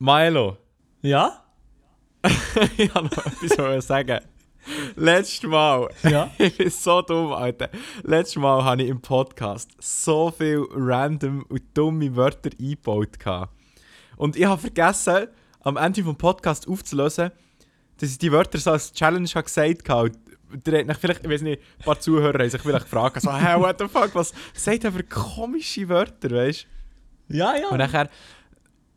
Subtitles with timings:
[0.00, 0.56] Milo,
[1.02, 1.42] Ja?
[2.76, 4.20] ich habe noch etwas sagen.
[4.94, 6.30] Letztes Mal, Ja.
[6.38, 7.68] ich bin so dumm, Alter.
[8.04, 13.18] Letztes Mal habe ich im Podcast so viele random und dumme Wörter eingebaut.
[13.18, 13.52] gehabt.
[14.16, 15.28] Und ich habe vergessen,
[15.60, 17.32] am Ende des Podcasts aufzulösen,
[17.98, 20.10] dass ich die Wörter so als Challenge habe gesagt habe.
[20.10, 23.78] Euch vielleicht, ich weiß nicht, ein paar Zuhörer haben sich vielleicht gefragt, so, hey, what
[23.80, 26.66] the fuck, was sagt er für komische Wörter, weißt
[27.28, 27.36] du?
[27.36, 27.68] Ja, ja.
[27.68, 28.08] Und nachher.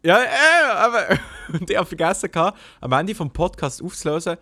[0.04, 1.20] Ja, äh, aber.
[1.54, 4.38] Und ich habe vergessen, gehabt, am Ende des Podcasts aufzulösen,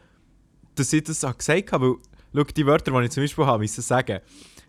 [0.75, 1.95] dass ich das auch gesagt habe.
[2.31, 4.19] Weil, schau, die Wörter, die ich zum Beispiel habe, müssen sagen: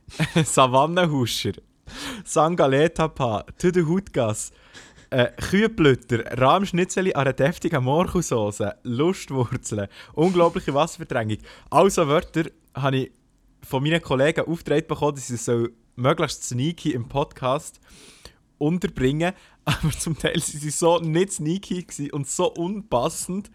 [0.45, 1.53] Savannenhuscher,
[2.25, 4.53] Sangaletapa, Tüdenhutgas,
[5.11, 11.39] äh, Kühlblüter, Rahmschnitzeli an einer deftigen Morchelsauce, Lustwurzeln, unglaubliche Wasserverdrängung.
[11.69, 13.13] Also Wörter habe ich
[13.63, 17.81] von meinen Kollegen aufgetragen bekommen, dass ich so möglichst sneaky im Podcast
[18.59, 19.33] unterbringen,
[19.83, 23.51] aber zum Teil sind sie so nicht sneaky und so unpassend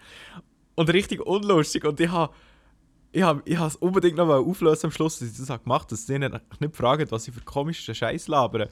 [0.76, 2.34] und richtig unlustig und ich habe
[3.12, 6.06] ich habe ich es unbedingt noch auflösen am Schluss, dass ich das gemacht habe, dass
[6.06, 8.68] sie nicht, fragen, was sie für komischen Scheiß labern.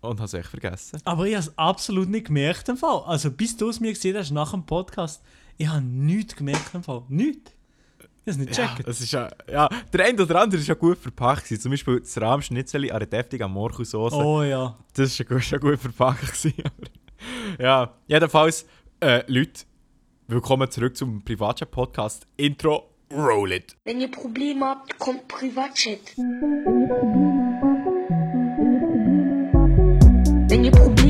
[0.00, 1.00] Und habe es echt vergessen.
[1.04, 3.02] Aber ich habe es absolut nicht gemerkt im Fall.
[3.06, 5.22] Also bis du es mir gesehen hast nach dem Podcast,
[5.58, 7.02] ich habe nichts gemerkt im Fall.
[7.08, 7.55] Nichts.
[8.28, 11.44] Es nicht Ja, das ist ja, ja, der eine oder andere ist ja gut verpackt.
[11.44, 11.60] gewesen.
[11.62, 14.14] Zum Beispiel das Rahmschnitzeli an der deftigen Morchelsauce.
[14.14, 14.76] Oh ja.
[14.94, 16.26] Das ist ja gut, schon gut verpackt.
[16.26, 16.54] gewesen,
[17.60, 18.66] ja, jedenfalls,
[18.98, 19.62] äh, Leute,
[20.26, 22.26] willkommen zurück zum Privatchat-Podcast.
[22.36, 23.76] Intro, roll it.
[23.84, 26.00] Wenn ihr Probleme habt, kommt Privatchat.
[30.48, 31.05] Wenn ihr Probleme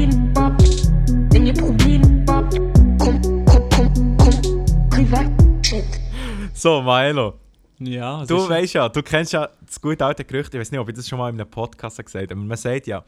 [6.56, 7.34] So, Maelo,
[7.80, 10.88] Ja, du weißt ja, du kennst ja das gute alte Gerücht, ich weiß nicht, ob
[10.88, 13.04] ich das schon mal in einem Podcast gesagt habe, aber man sagt ja,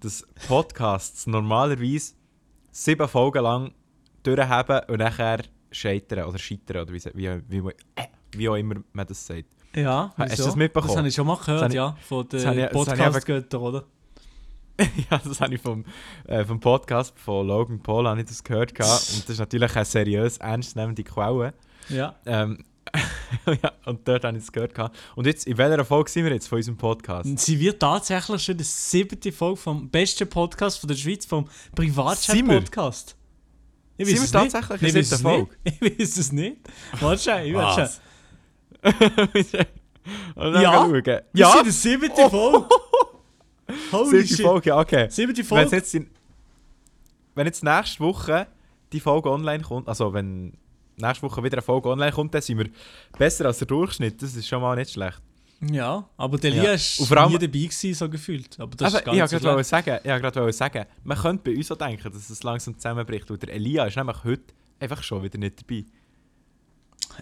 [0.00, 2.14] dass Podcasts normalerweise
[2.72, 3.74] sieben Folgen lang
[4.22, 7.72] durchhaben und nachher scheitern oder scheitern oder wie, wie, wie,
[8.32, 9.44] wie auch immer man das sagt.
[9.74, 10.44] Ja, Hast du wieso?
[10.46, 10.88] das mitbekommen?
[10.88, 11.96] Das habe ich schon mal gehört, ja.
[12.00, 13.84] Von den Podcast-Göttern, oder?
[15.10, 15.84] ja, das habe ich vom,
[16.26, 19.10] äh, vom Podcast von Logan Paul habe ich das gehört gehabt.
[19.12, 21.52] und das ist natürlich eine seriös ernstnehmende Quelle.
[21.90, 22.14] Ja.
[22.24, 22.64] Ähm,
[23.62, 24.96] ja, und dort habe ich es gehört gehabt.
[25.16, 27.38] Und jetzt, in welcher Folge sind wir jetzt von unserem Podcast?
[27.38, 31.76] Sie wird tatsächlich schon die siebte Folge vom besten Podcast von der Schweiz, vom Sind
[31.78, 31.84] wir?
[31.86, 33.16] Privatchat-Podcast.
[33.98, 35.50] Ich Sind weiß wir es tatsächlich in der siebten nicht.
[35.82, 36.56] Ich weiß es nicht.
[37.00, 38.00] Warte schon, ich Was?
[38.82, 38.92] schon.
[40.36, 40.72] Und dann Ja?
[40.72, 40.92] schauen.
[41.04, 42.68] Wir Ja, sind in der siebten Folge.
[43.92, 44.46] Holy siebte shit.
[44.46, 45.08] Folge, ja, okay.
[45.10, 45.76] Siebte Wenn Folge.
[45.76, 46.08] jetzt, in,
[47.34, 48.46] wenn jetzt nächste Woche
[48.92, 50.56] die Folge online kommt, also wenn
[50.96, 52.68] nächste Woche wieder eine Folge online kommt, dann sind wir
[53.18, 54.20] besser als der Durchschnitt.
[54.22, 55.20] Das ist schon mal nicht schlecht.
[55.70, 56.62] Ja, aber der Ja.
[56.72, 58.60] War vor allem- nie dabei gewesen, so gefühlt.
[58.60, 61.72] Aber das Aber ist gar ich wollte sagen, ich wollte sagen, man könnte bei uns
[61.72, 63.30] auch denken, dass es langsam zusammenbricht.
[63.30, 64.42] Und der Elia ist nämlich heute
[64.78, 65.84] einfach schon wieder nicht dabei.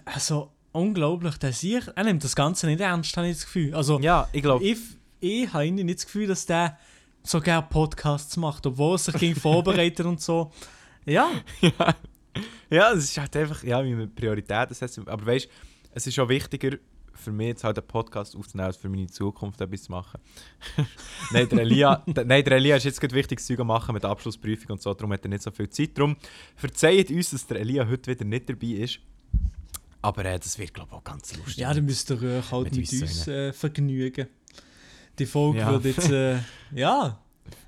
[0.03, 3.73] Also, unglaublich, der sich, er nimmt das Ganze nicht ernst, habe ich das Gefühl.
[3.73, 4.63] Also, Ja, ich glaube.
[4.65, 4.77] ich,
[5.21, 6.77] ich habe nicht das Gefühl, dass der
[7.23, 10.51] so gerne Podcasts macht, obwohl er sich gegen vorbereitet und so.
[11.05, 11.29] Ja,
[11.61, 11.95] ja,
[12.69, 14.99] ja, es ist halt einfach, ja, wie man Prioritäten setzt.
[14.99, 15.49] Aber weißt du,
[15.93, 16.77] es ist auch wichtiger
[17.13, 20.19] für mich, jetzt halt einen Podcast aufzunehmen, als für meine Zukunft etwas zu machen.
[21.31, 24.09] nein, der Elia, der, nein, der Elia ist jetzt gerade wichtiges Zeug machen mit der
[24.09, 25.97] Abschlussprüfung und so, darum hat er nicht so viel Zeit.
[25.97, 26.17] Darum
[26.55, 28.99] verzeiht uns, dass der Elia heute wieder nicht dabei ist.
[30.01, 31.57] Aber äh, das wird, glaube ich, auch ganz lustig.
[31.57, 34.27] ja dann müsst ihr euch halt Mit mit, uns uns äh, vergnügen.
[35.17, 35.71] Die Folge Ja.
[35.71, 36.39] wird jetzt, äh,
[36.73, 37.17] ja,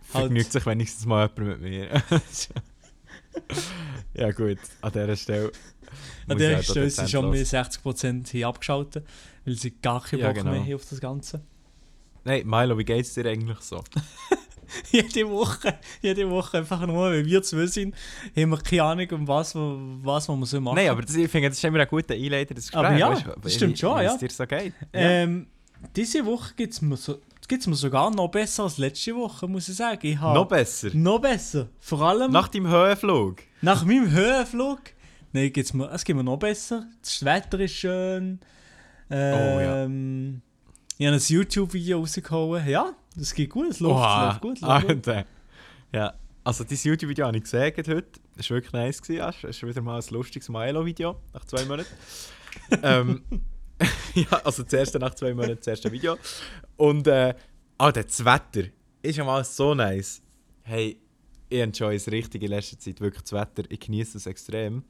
[0.02, 2.04] Vergnügt halt, sich wenigstens mal jemand mit mir.
[4.14, 5.52] ja gut, an dieser Stelle.
[6.28, 9.06] an ich auch Stelle sind schon mit 60% hier abgeschaltet,
[9.46, 10.52] weil sie gar keinen Ja, Bock genau.
[10.52, 11.42] mehr haben auf das Ganze.
[12.24, 13.84] Nein, Milo, wie geht's dir eigentlich so?
[14.92, 17.96] jede Woche, jede Woche einfach nur, weil wir zwei sind,
[18.36, 20.76] haben wir keine Ahnung, um was, was wir so machen.
[20.76, 22.86] Nein, aber das, ich finde, das ist immer ein guter Einleiter, das Gespräch.
[22.86, 24.14] Aber ja, weißt das stimmt wie- schon, ja.
[24.14, 24.74] es dir so geht.
[24.94, 25.00] Ja.
[25.00, 25.48] Ähm,
[25.96, 29.68] diese Woche geht es mir, so, geht's mir sogar noch besser als letzte Woche, muss
[29.70, 30.06] ich sagen.
[30.06, 30.90] Ich Noch besser.
[30.94, 31.68] Noch besser.
[31.80, 33.38] Vor allem nach, Nach deinem Höhenflug.
[33.62, 34.80] meinem Höhenflug.
[35.34, 36.88] Nein, geht's mir, es geht mir noch besser.
[37.02, 38.40] Das Wetter ist schön.
[39.10, 40.42] Ähm,
[40.98, 42.68] Ich habe ein YouTube-Video rausgehauen.
[42.68, 44.56] Ja, das geht gut, es läuft, es läuft gut.
[44.58, 45.08] es läuft gut.
[45.08, 45.26] Alter.
[45.94, 48.04] Ja, also dieses YouTube-Video habe ich gesehen heute.
[48.36, 49.02] Das war wirklich nice.
[49.02, 49.28] Gewesen, ja.
[49.32, 51.90] Das ist wieder mal ein lustiges Milo-Video nach zwei Monaten.
[52.84, 53.22] ähm,
[54.16, 56.18] ja, also das erste nach zwei Monaten, das erste Video.
[56.78, 57.34] Und äh,
[57.78, 58.70] Alter, das Wetter
[59.02, 60.22] ist ja mal so nice.
[60.64, 61.00] Hey,
[61.50, 63.64] ich enjoy es richtig in letzter Zeit, wirklich das Wetter.
[63.70, 64.84] Ich genieße es extrem.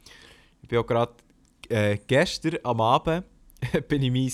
[0.61, 1.13] Ich bin auch gerade
[1.69, 3.25] äh, gestern am Abend
[3.87, 4.31] bin ich mein,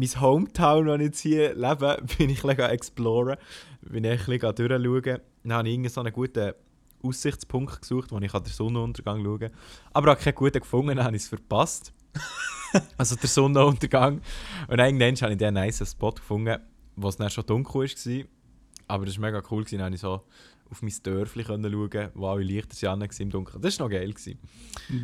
[0.00, 3.36] mein Hometown, wo ich jetzt hier lebe, bin ich ein bisschen exploren.
[3.82, 5.20] Bin ich ein bisschen durchschauen.
[5.44, 6.52] Dann habe ich irgendeinen so einen guten
[7.02, 9.50] Aussichtspunkt gesucht, wo ich den Sonnenuntergang schauen kann.
[9.92, 11.92] Aber habe keinen guten gefunden, dann habe ich es verpasst.
[12.96, 14.20] also der Sonnenuntergang.
[14.68, 16.58] Und irgendwann habe ich einen nice Spot gefunden,
[16.96, 18.24] wo es dann schon dunkel war.
[18.88, 19.78] Aber das war mega cool, gewesen.
[19.78, 20.22] dann konnte ich so
[20.70, 23.62] auf mein Dörfli schauen, wo alle Lichter waren im Dunkeln.
[23.62, 24.12] Das war noch geil.
[24.12, 24.38] Gewesen.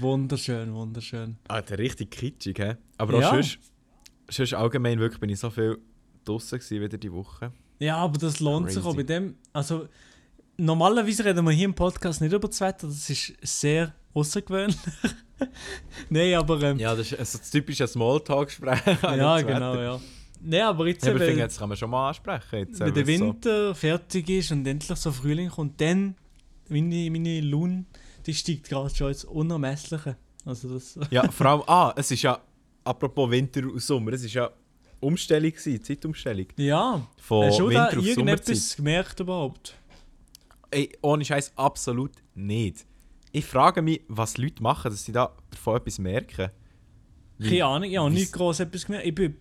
[0.00, 1.36] Wunderschön, wunderschön.
[1.48, 2.76] Alter, richtig kitschig, hä?
[2.98, 3.30] Aber auch Ja.
[3.30, 3.58] sonst,
[4.28, 5.78] sonst allgemein wirklich bin ich so viel
[6.58, 7.52] gewesen wieder die Woche.
[7.78, 8.96] Ja, aber das lohnt sich auch Crazy.
[8.96, 9.34] bei dem.
[9.52, 9.88] Also,
[10.56, 14.76] normalerweise reden wir hier im Podcast nicht über das Wetter, das ist sehr außergewöhnlich.
[16.10, 16.62] Nein, aber.
[16.62, 18.80] Ähm, ja, Ja, das ist also das typische Smalltalk-Gespräch.
[19.02, 19.38] genau,
[19.80, 20.00] ja.
[20.46, 22.58] Nein, aber jetzt, Ja, aber ich finde, jetzt kann man schon mal ansprechen.
[22.58, 26.14] Jetzt, wenn der weil's so- Winter fertig ist und endlich so Frühling kommt, dann
[26.68, 27.84] meine, meine Laune,
[28.26, 30.16] die steigt gerade schon ins Unermessliche.
[30.44, 30.98] Also das.
[31.10, 32.38] Ja, vor allem, ah, es ist ja,
[32.84, 34.50] apropos Winter und Sommer, es ist ja
[35.00, 36.46] Umstellung gewesen, Zeitumstellung.
[36.56, 38.16] Ja, Von hast du da Winter Sommerzeit.
[38.18, 39.74] irgendetwas gemerkt überhaupt?
[40.70, 42.84] Ey, ohne Scheiß absolut nicht.
[43.34, 46.50] Ich frage mich, was Leute machen, dass sie da davon etwas merken.
[47.42, 49.06] Keine Ahnung, ich habe nicht groß etwas gemerkt.
[49.06, 49.36] Ich, bin,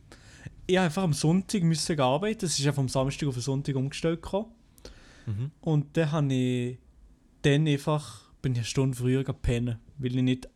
[0.65, 2.39] ich habe einfach am Sonntag müssen arbeiten.
[2.41, 4.47] Das ist ja vom Samstag auf den Sonntag umgestellt gekommen.
[5.27, 5.51] Mhm.
[5.61, 6.79] Und dann habe ich
[7.43, 10.49] dann einfach bin ich eine Stunde früher gepennt, weil ich nicht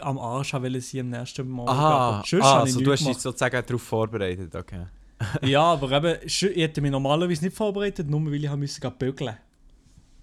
[0.00, 1.68] am Arsch wollte sie am nächsten Morgen.
[1.68, 3.20] Aha, ah, also du hast dich gemacht.
[3.20, 4.86] sozusagen darauf vorbereitet, okay.
[5.42, 9.36] Ja, aber eben, ich hätte mich normalerweise nicht vorbereitet, nur weil ich gehen bügeln.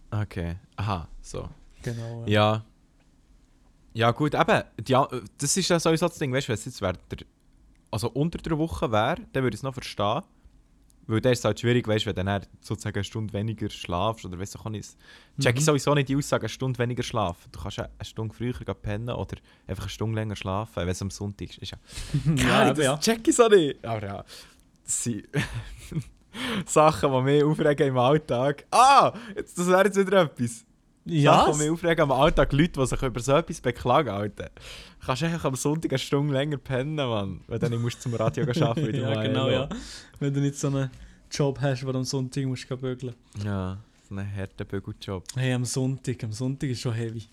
[0.09, 1.49] Okay, aha, so.
[1.83, 2.23] Genau.
[2.27, 2.63] Ja.
[3.93, 4.97] Ja gut, eben, die,
[5.37, 6.93] das ist ja sowieso das Ding, weißt du, wenn es jetzt der,
[7.91, 10.21] also unter der Woche wäre, dann würde ich es noch verstehen.
[11.07, 13.69] Weil dann ist es halt schwierig, weißt du, wenn du dann sozusagen eine Stunde weniger
[13.69, 14.85] schlafst oder weißt du, kann ich.
[15.41, 15.65] Check ich Mhm.
[15.65, 17.49] sowieso nicht die Aussage, eine Stunde weniger schlafen.
[17.51, 19.35] Du kannst ja eine Stunde früher pennen oder
[19.67, 21.57] einfach eine Stunde länger schlafen, wenn es am Sonntag ist.
[21.57, 21.77] ist ja,
[22.35, 22.97] ja, ja, das ja.
[22.97, 23.83] check ich so nicht.
[23.83, 24.23] Aber ja,
[24.85, 25.27] das sind
[26.65, 28.65] Sachen, die mich aufregen im Alltag.
[28.71, 30.63] Ah, jetzt, das wäre jetzt wieder etwas.
[31.05, 34.51] Ja, Sachen, die mich aufregen am Alltag, Leute, die sich über so etwas beklagen, Alter.
[34.99, 37.41] Du kannst einfach am Sonntag eine Stunde länger pennen, Mann.
[37.47, 39.69] Weil dann musst du zum Radio arbeiten wieder ja, genau, ja.
[40.19, 40.91] Wenn du nicht so einen
[41.31, 43.15] Job hast, wo du am Sonntag musst gehen bügeln.
[43.43, 45.23] Ja, so ein harter Bügeljob.
[45.35, 47.23] Hey, am Sonntag, am Sonntag ist schon heavy.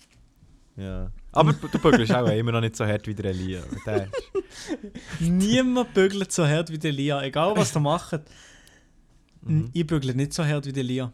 [0.75, 1.11] Ja.
[1.33, 3.61] Aber du bügelst auch immer noch nicht so hart wie der Elia.
[5.19, 8.21] Niemand bügelt so hart wie der Lia, egal was du macht.
[9.41, 9.69] Mhm.
[9.71, 11.13] Ich bügle nicht so hart wie der Lia.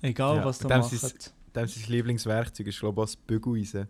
[0.00, 3.88] Egal Ja, was du sie's- dem sein Lieblingswerkzeug ist, glaube ich, auch das Bügeleisen.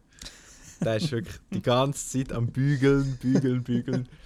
[0.81, 4.09] Der ist wirklich die ganze Zeit am Bügeln, Bügeln, Bügeln.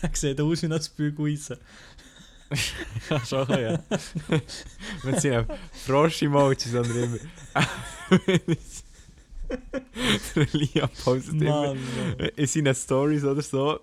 [0.00, 1.56] Er sieht aus wie ein Bügeleisen.
[3.10, 3.82] Ja, schon, ja.
[5.02, 5.46] Wenn sie einen
[5.84, 7.18] Frosch-Emoji, sondern immer.
[10.34, 11.76] der Lia postet immer
[12.36, 13.80] in seinen Stories oder so.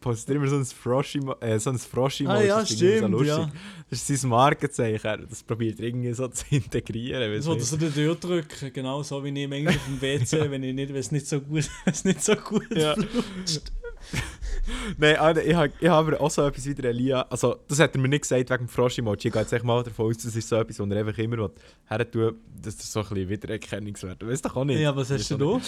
[0.00, 1.36] Postet immer so ein Frosch-Emoji.
[1.40, 3.50] Äh, so ein Frosch Ah ja, das finde ich stimmt, ja.
[3.90, 5.26] Das ist sein Markenzeichen.
[5.28, 7.40] Das probiert er irgendwie so zu integrieren.
[7.42, 10.74] So, dass du den durchdrücken, genau so wie ich manchmal auf dem WC, wenn ich
[10.74, 12.94] nicht, wenn es nicht so gut, es nicht so gut Ja.
[12.94, 13.72] flutscht.
[14.98, 17.22] Nein, Alter, ich habe ich hab auch so etwas wie der Elia.
[17.22, 19.28] Also, das hat er mir nicht gesagt wegen dem Frosch-Emoji.
[19.28, 21.50] Ich gehe jetzt mal davon aus, das ist so etwas, wo er einfach immer
[21.88, 24.26] her tut, dass das so ein bisschen Wiedererkennungswert.
[24.26, 24.80] Weißt du doch auch nicht.
[24.80, 25.60] Ja, was hast du da?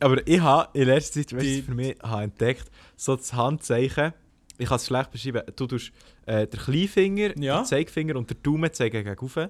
[0.00, 4.12] Aber ich habe in letzter Zeit, weißt du, für mich habe entdeckt, so das Handzeichen.
[4.58, 5.42] Ich kann es schlecht beschreiben.
[5.56, 5.92] Du tust
[6.26, 7.58] äh, den Kleinfinger, Ja.
[7.60, 9.48] den Zeigefinger und den Daumen zeigen gegen oben.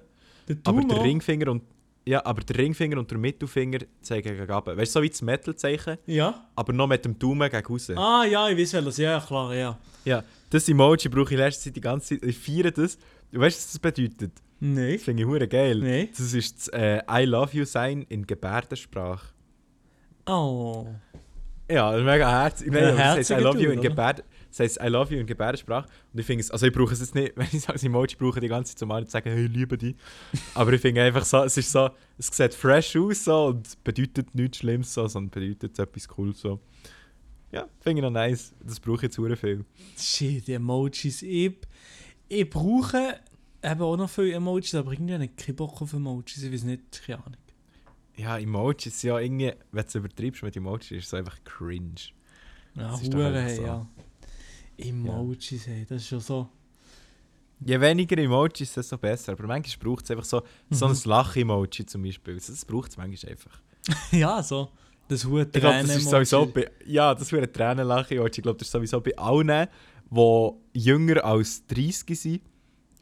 [0.64, 1.62] Aber der Ringfinger und
[2.06, 4.76] ja, aber der Ringfinger und der Mittelfinger zeigen gegen oben.
[4.76, 6.46] Weißt du, so wie das Metal-Zeichen, Ja.
[6.56, 7.90] aber noch mit dem Daumen gegen raus.
[7.90, 8.96] Ah ja, ich weiß welches.
[8.96, 9.78] Ja, klar, ja.
[10.04, 12.28] Ja, das Emoji brauche ich in letzter Zeit die ganze Zeit.
[12.28, 12.96] Ich feiere das.
[13.30, 14.32] Du weißt, was das bedeutet?
[14.60, 14.94] Nein.
[14.94, 15.78] Das finde ich hure geil.
[15.78, 16.08] Nein.
[16.16, 19.26] Das ist das äh, I love you sein in Gebärdensprache.
[20.26, 20.86] Oh.
[21.70, 22.66] Ja, mega herzig.
[22.66, 23.80] Ich meine, das heißt I love you in?
[23.80, 25.88] Gebärd das heißt I love you in Gebärdensprache.
[26.12, 28.40] Und ich finde es, also ich brauche es jetzt nicht, wenn ich sage Emoji, brauche
[28.40, 29.94] die ganze Zeit zum anderen zu sagen, hey, ich liebe dich.
[30.54, 34.34] Aber ich finde einfach so, es ist so, es sieht fresh aus so und bedeutet
[34.34, 36.60] nichts Schlimmes so, sondern bedeutet etwas Cooles so.
[37.52, 38.52] Ja, finde ich noch nice.
[38.64, 39.64] Das brauche ich jetzt viel.
[39.96, 41.22] Shit, die Emojis.
[41.22, 41.52] Ich,
[42.28, 43.20] ich brauche
[43.62, 46.42] eben auch noch viele Emojis, aber irgendwie habe ich keinen Bock auf Emojis.
[46.42, 47.39] Ich weiß nicht, keine Ahnung.
[48.16, 51.94] Ja, Emojis, ja, irgendwie, wenn du es übertreibst mit Emojis, ist es einfach cringe.
[52.74, 53.62] Ja, ist Hure, hey, so.
[53.62, 53.86] ja.
[54.76, 56.48] Emojis, hey, das ist schon so.
[57.64, 59.32] Je weniger Emojis, desto besser.
[59.32, 62.34] Aber manchmal braucht es einfach so, so ein Lach-Emoji zum Beispiel.
[62.34, 63.60] Das braucht es manchmal einfach.
[64.12, 64.70] ja, so.
[65.08, 66.70] Das Hure Ich glaube, das ist sowieso Tränen-Emoji.
[66.70, 68.38] bei, ja, das wäre ein Tränenlachen-Emoji.
[68.38, 69.68] Ich glaube, das ist sowieso bei allen,
[70.10, 72.40] die jünger als 30 sind,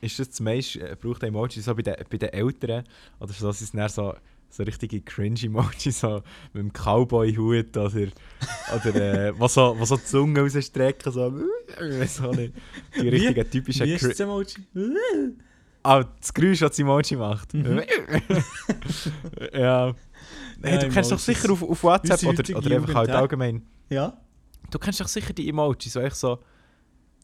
[0.00, 2.84] ist das zumeist, äh, braucht Emoji so bei den, bei den Eltern
[3.20, 4.14] oder so, sind es dann so,
[4.50, 7.86] so richtige Cringe-Emoji, so mit dem Cowboy-Hut oder,
[8.74, 8.94] oder
[9.28, 11.22] äh, was so, was so die Zunge rausstrecken, so,
[12.26, 12.54] auch nicht.
[13.00, 14.56] Die richtigen typischen Wie ist Cri das Emoji?
[15.82, 17.54] Ah, das Geräusch, das das Emoji macht.
[17.54, 17.82] Mhm.
[19.52, 19.94] ja.
[20.62, 23.14] Hey, Ja, du kennst doch sicher auf, auf WhatsApp oder, oder einfach Jugend, halt ja.
[23.20, 23.62] allgemein.
[23.88, 24.16] Ja?
[24.70, 26.38] Du kennst doch sicher die Emojis, so echt so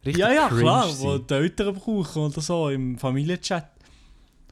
[0.05, 1.01] richtig Ja, ja, cringe klar, sind.
[1.05, 3.71] wo die Eltern brauchen oder so im Familienchat.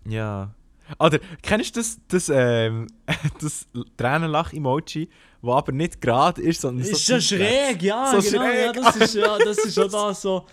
[0.09, 0.53] Ja.
[0.99, 2.87] Oder kennst du das, das, ähm,
[3.41, 5.09] das Tränenlach-Emoji,
[5.43, 8.83] das aber nicht gerade ist, sondern Ist so so schräg, ja, So genau, ja, schräg.
[8.83, 10.47] das ist ja, das ist schon da so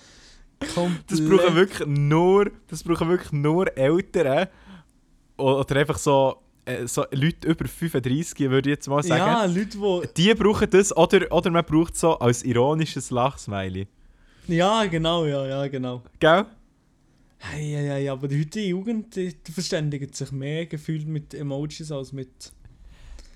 [0.73, 1.11] komplett...
[1.11, 4.47] Das brauchen wirklich nur, das brauchen wirklich nur Eltern
[5.37, 9.19] oder einfach so, äh, so Leute über 35, würde ich jetzt mal sagen.
[9.19, 13.87] Ja, Leute, Die brauchen das oder, oder man braucht so als ironisches Lachsmiley.
[14.47, 16.01] Ja, genau, ja, ja, genau.
[16.19, 16.45] Gell?
[17.41, 22.11] Hey, hey, hey, aber die heutige Jugend, die, verständigt sich mehr gefühlt mit Emojis als
[22.11, 22.51] mit...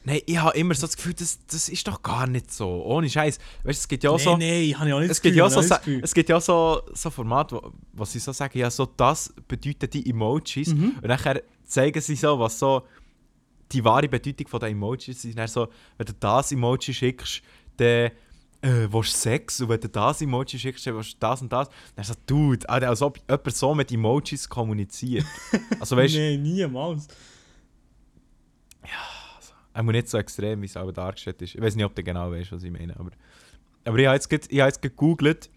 [0.03, 2.83] Nein, ich habe immer so das Gefühl, das, das ist doch gar nicht so.
[2.83, 3.37] Ohne Scheiß.
[3.37, 4.37] Weißt du, es gibt ja auch nee, so.
[4.37, 6.01] nee, habe ich auch nicht Es das gibt, ja Gefühl, so, Gefühl.
[6.03, 9.33] es gibt ja auch so, so Formate, wo, wo sie so sagen, ja, so das
[9.47, 10.73] bedeuten die Emojis.
[10.73, 10.97] Mhm.
[11.01, 12.83] Und nachher zeigen sie so, was so
[13.71, 15.37] die wahre Bedeutung den Emojis ist.
[15.37, 17.41] Dann so, wenn du das Emoji schickst,
[17.77, 18.11] dann
[18.63, 19.61] äh, willst Sex.
[19.61, 21.69] Und wenn du das Emoji schickst, dann willst du das und das.
[21.95, 25.25] Dann so, Dude, Alter, als ob jemand so mit Emojis kommuniziert.
[25.79, 27.07] Also weißt du, Nee, niemals.
[29.73, 31.55] er muss nicht so extrem, wie es aber dargestellt ist.
[31.55, 32.97] Ich weiß nicht, ob du genau weißt, was ich meine.
[32.99, 33.11] Aber,
[33.85, 35.49] aber ich habe jetzt, ich habe jetzt gegoogelt.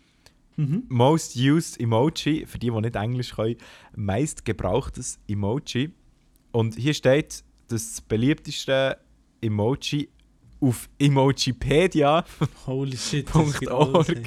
[0.57, 0.85] Mhm.
[0.89, 3.57] Most used Emoji, für die, die nicht Englisch können,
[3.95, 5.93] meist gebrauchtes Emoji.
[6.51, 8.97] Und hier steht, das beliebteste
[9.43, 10.09] Emoji
[10.67, 10.89] auf
[12.67, 14.23] Holy shit, ey.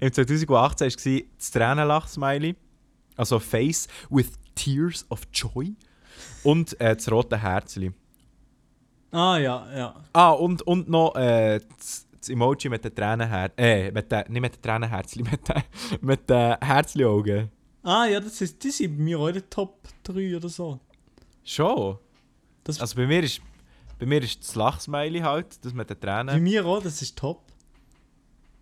[0.00, 2.54] im 2018 war das Tränenlach-Smiley,
[3.16, 5.74] also Face with Tears of Joy
[6.42, 7.92] und äh, das rote Herzli.
[9.10, 10.04] Ah, ja, ja.
[10.12, 13.52] Ah, und, und noch äh, das, das Emoji mit den Tränenherz...
[13.56, 15.62] Äh, mit den, nicht mit den Tränenherzli, mit den,
[16.00, 17.50] mit den Herzli-Augen.
[17.82, 20.80] Ah, ja, das ist, die sind bei mir den Top 3 oder so.
[21.44, 21.98] Schon?
[22.64, 23.40] Das, Also bei mir ist,
[23.98, 26.42] bei mir ist das Lachsmiley halt, das mit den bei Tränen.
[26.42, 27.42] mir auch, das ist top.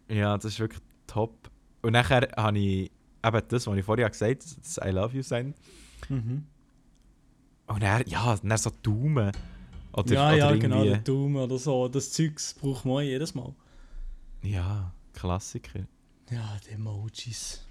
[0.08, 1.50] Ja, das ist wirklich top.
[1.82, 2.90] Und nachher habe ich
[3.24, 5.54] eben das, was ich vorher gesagt habe, das I love you sein.
[6.08, 6.46] Mhm.
[7.66, 9.32] Und dann, ja, dann so Daumen.
[9.92, 11.88] Oder, ja, oder ja, irgendwie, genau, der Daumen oder so.
[11.88, 13.54] Das Zeugs braucht man jedes Mal.
[14.42, 15.86] Ja, Klassiker.
[16.30, 17.64] Ja, die Emojis.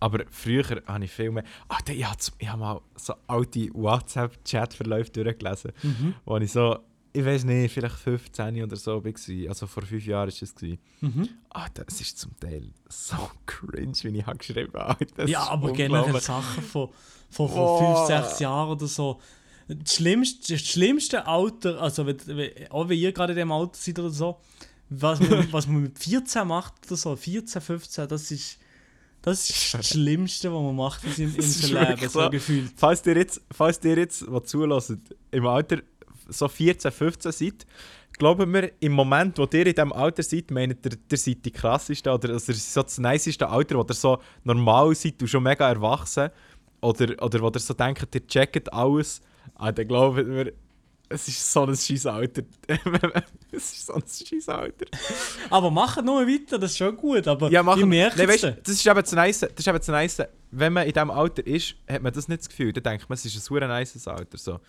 [0.00, 1.44] Aber früher habe ich viel mehr...
[1.68, 6.14] Ah, ich habe ich habe mal so alte WhatsApp-Chat-Verläufe durchgelesen, Mhm.
[6.24, 6.78] wo ich so,
[7.12, 9.48] ich weiß nicht, vielleicht 15 oder so war.
[9.48, 10.54] Also vor fünf Jahren war es.
[11.00, 11.28] Mhm.
[11.50, 15.06] Ah, das ist zum Teil so cringe, wie ich habe geschrieben habe.
[15.26, 16.20] Ja, aber generell.
[16.20, 16.90] Sachen von,
[17.30, 19.20] von, von 5, 6 Jahren oder so.
[19.66, 22.02] Das schlimmste, das schlimmste Alter, also
[22.70, 24.38] auch wenn ihr gerade in dem Alter seid oder so,
[24.88, 28.58] was man, was man mit 14 macht oder so, 14, 15, das ist
[29.28, 32.72] das, ist das Schlimmste, was man macht in seinem, in Leben, so gefühlt.
[32.76, 34.94] Falls ihr jetzt, falls ihr jetzt was zulässt,
[35.30, 35.78] im Alter
[36.28, 37.66] so 14, 15 seid,
[38.18, 41.50] glauben wir, im Moment, wo ihr in diesem Alter seid, meint ihr, ihr seid die
[41.50, 45.68] krasseste oder also, so das niceste Alter, wo ihr so normal seid und schon mega
[45.68, 46.30] erwachsen?
[46.80, 49.20] Oder, oder wo ihr so denkt, ihr checkt alles,
[49.54, 50.52] ah, dann glauben wir,
[51.10, 52.42] es ist so ein scheiß Alter.
[53.52, 54.86] es ist so ein scheiß Alter.
[55.50, 58.42] Aber macht nur weiter, das ist schon gut, aber Ja, machen ich merke Nein, es.
[58.42, 60.22] weißt, das ist eben das nice, das ist eben das nice.
[60.50, 62.72] Wenn man in diesem Alter ist, hat man das nicht das Gefühl.
[62.72, 64.36] Dann denkt man, es ist ein super nice Alter.
[64.38, 64.60] So.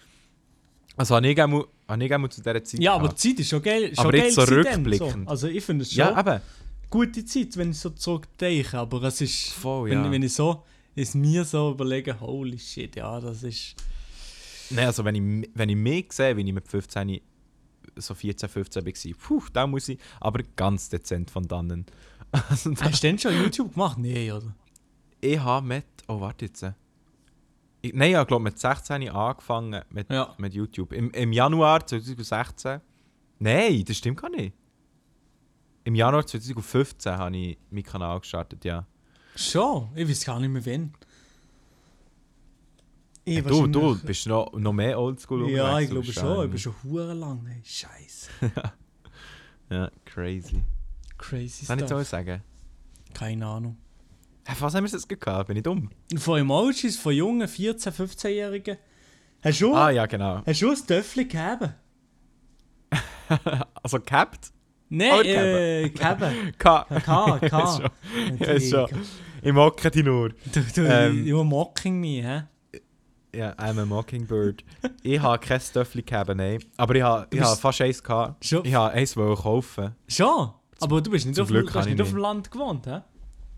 [0.97, 3.19] Also habe ich einmal, habe ich zu dieser Zeit Ja, aber die gehabt.
[3.19, 3.87] Zeit ist schon geil.
[3.95, 5.25] Schon Aber geil jetzt so rückblickend.
[5.25, 5.29] So.
[5.31, 6.41] Also ich finde es schon Ja, eben.
[6.89, 10.11] gute Zeit, wenn ich so zurückdenke, aber es ist, Voll, wenn, ja.
[10.11, 10.63] wenn ich so,
[10.95, 13.75] ist mir so überlege, holy shit, ja, das ist...
[14.71, 17.19] Nein, also wenn ich, wenn ich mich sehe, wie ich mit 15,
[17.95, 21.85] so 14, 15 war, puh, da muss ich, aber ganz dezent von dannen.
[22.31, 23.97] Also, da- Hast du denn schon YouTube gemacht?
[23.97, 24.55] Nee, oder?
[25.19, 26.63] ich habe mit, oh warte jetzt.
[27.81, 30.35] Ich, nein, ich glaube mit 16 angefangen mit, Ja.
[30.37, 30.93] mit YouTube.
[30.93, 32.81] Im, Im Januar 2016.
[33.39, 34.53] Nein, das stimmt gar nicht.
[35.85, 38.85] Im Januar 2015 habe ich meinen Kanal gestartet, ja.
[39.35, 39.89] Schon?
[39.95, 40.93] Ich weiß gar nicht mehr wann.
[43.29, 46.45] Ich Hey, du, du bist noch, noch mehr oldschool Ja, ich glaube schon.
[46.45, 47.45] Ich bin schon hure lang.
[47.45, 48.29] Hey, Scheiße.
[49.71, 50.63] Ja, crazy.
[51.19, 51.89] Crazy ich stuff.
[51.89, 52.41] so sagen?
[53.13, 53.77] Keine Ahnung.
[54.59, 55.47] Was haben wir jetzt gehabt?
[55.47, 55.91] Bin ich dumm?
[56.17, 58.77] Von Emojis, von jungen 14-, 15-Jährigen.
[59.43, 60.41] Hast du, Ah, ja, genau.
[60.43, 61.75] hast du ein Töffel gegeben?
[63.83, 64.51] Also, capped?
[64.89, 66.53] Nein, äh, gegeben.
[66.57, 66.83] K.
[66.85, 67.67] K, Ist K.
[67.77, 68.37] schon.
[68.39, 68.87] Ist schon.
[69.43, 70.29] Ich mocke dich nur.
[70.29, 71.25] Du, du, Ähm.
[71.25, 72.43] you're mocking me, hä?
[73.35, 74.63] Ja, I'm a Mockingbird.
[75.03, 76.59] ich habe kein Stöffel gehabt, nein.
[76.77, 78.43] Aber ich habe, ich habe fast eins gehabt.
[78.43, 79.95] Schon- Ich habe eins wollen kaufen.
[80.07, 80.51] Schon?
[80.81, 83.01] Aber du bist nicht, auf, Glück du hast ich nicht auf dem Land gewohnt, hä?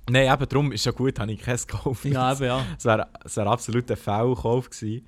[0.10, 2.04] Nein, eben darum ist ja gut, habe ich keins gekauft.
[2.06, 2.66] Ja, eben, ja.
[2.78, 5.08] Es wäre wär absolut ein Fehlkauf gewesen.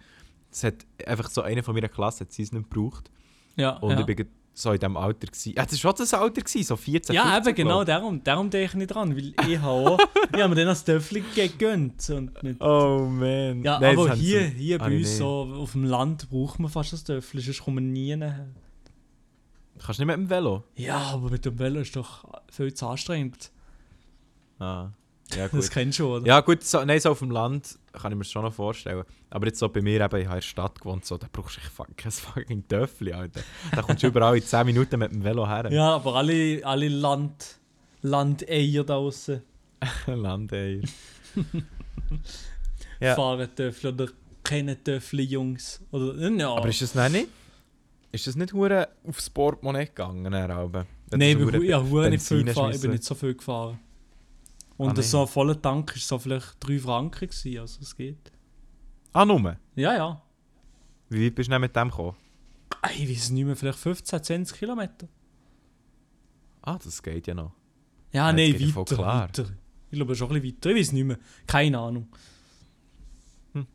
[0.52, 3.10] Es hat einfach so einer von meiner Klasse hat sie es nicht gebraucht.
[3.56, 4.00] Ja, Und ja.
[4.00, 5.54] ich bin so in diesem Alter gewesen.
[5.56, 8.50] Ja, das war schon das Alter, gewesen, so 14, ja 15, eben, genau, darum, darum
[8.50, 10.00] denke ich nicht dran, weil ich habe auch,
[10.34, 12.62] ich habe mir dann das Töffel gegönnt und ich.
[12.62, 13.64] Oh man.
[13.64, 15.18] Ja, Nein, das aber hier, hier habe bei uns nicht.
[15.18, 18.48] so auf dem Land braucht man fast das Töffel, sonst kommt man nie her.
[19.84, 20.64] Kannst du nicht mit dem Velo?
[20.76, 23.52] Ja, aber mit dem Velo ist doch viel zu anstrengend.
[24.60, 24.90] Ah,
[25.36, 25.72] ja Das gut.
[25.72, 26.26] kennst du, oder?
[26.28, 29.04] Ja gut, so, nein, so auf dem Land kann ich mir schon noch vorstellen.
[29.30, 31.58] Aber jetzt so bei mir eben, ich habe in der Stadt gewohnt, so, da brauchst
[31.58, 31.62] du
[31.96, 33.42] kein fucking Töffel, Alter.
[33.74, 35.72] Da kommst du überall in 10 Minuten mit dem Velo her.
[35.72, 37.60] Ja, aber alle, alle Land,
[38.02, 39.42] Landeier da draußen
[40.08, 40.82] Landeier.
[43.00, 43.16] Ja.
[43.16, 44.08] fahren Töffel oder
[44.44, 45.82] kennen Töffel, Jungs.
[45.92, 46.54] Oder, ja.
[46.54, 47.28] Aber ist das nicht?
[48.14, 50.48] Ist das nicht hure aufs Portemonnaie gegangen, Herr?
[51.12, 53.80] Nein, ich ja, bin nicht so viel gefahren.
[54.78, 58.32] Und Ah, so ein voller Tank war so vielleicht 3 Franken, gewesen, also es geht.
[59.14, 59.58] Ah, nur?
[59.76, 60.22] Ja, ja.
[61.10, 62.16] Wie weit bist du denn mit dem gekommen?
[62.82, 65.08] Ah, Ich weiß nicht mehr, vielleicht 15, 20 Kilometer.
[66.64, 67.54] Ah, das geht ja noch.
[68.12, 69.46] Ja, Ja, nein, geht ja weiter, weiter.
[69.92, 70.70] Ich glaube schon ein bisschen weiter.
[70.72, 71.20] Ich weiß nicht mehr.
[71.46, 72.08] Keine Ahnung.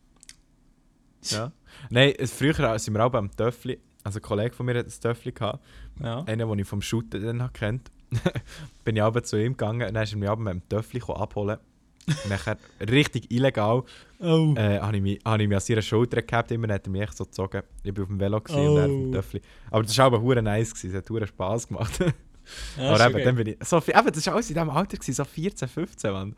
[1.25, 1.53] Ja.
[1.91, 3.79] Nein, früher sind wir auch beim Töffli.
[4.05, 5.63] Also ein Kollege von mir hat ein Töffli gehabt.
[6.01, 6.23] Ja.
[6.23, 7.91] Einen, den ich vom Shooten dann kennt.
[8.85, 11.01] bin ich aber zu ihm gegangen und dann ist er mich aber mit dem Töffli
[11.09, 11.59] abholen.
[12.07, 13.83] Und nachher richtig illegal
[14.21, 14.55] Oh.
[14.57, 17.03] äh, habe ich, mich- habe ich mich an seiner Schulter gehabt, immer hat er mich
[17.03, 17.63] echt so gezogen.
[17.85, 19.13] Ich bin auf dem Velo gewesen und er auf dem Oh.
[19.13, 19.43] Töffli.
[19.71, 20.91] Aber das war aber hure nice, gewesen.
[20.91, 21.99] es hat hure Spass gemacht.
[22.79, 23.25] ja, aber eben, okay.
[23.25, 26.13] dann bin ich, so, eben, das war alles in diesem Alter, gewesen, so 14, 15,
[26.13, 26.35] Mann.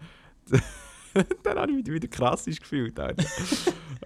[1.44, 3.24] dann habe ich mich wieder klassisch gefühlt, Alter.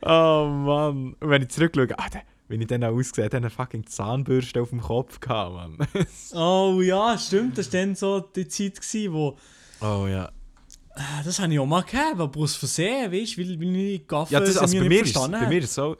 [0.02, 1.14] oh Mann.
[1.18, 4.70] Und wenn ich zurückschaue, Alter, wenn ich dann auch ausgesehen habe, eine fucking Zahnbürste auf
[4.70, 5.78] dem Kopf gehabt, Mann.
[6.34, 7.56] Oh ja, stimmt.
[7.58, 9.36] Das war dann so die Zeit, gewesen, wo.
[9.80, 10.30] oh ja.
[10.96, 14.06] Ah, Das habe ich auch mal gehabt, aber aus Versehen, weißt du, weil, weil ich
[14.06, 15.96] Gaffe Ja, das, also bei, mir ist, verstanden bei mir ist so...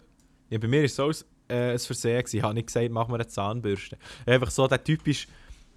[0.51, 1.11] Ja, bei mir ist so
[1.49, 2.37] äh, ein Versehen gewesen.
[2.37, 3.97] Ich habe nicht gesagt, mach mir eine Zahnbürste.
[4.27, 5.27] Einfach so der typisch...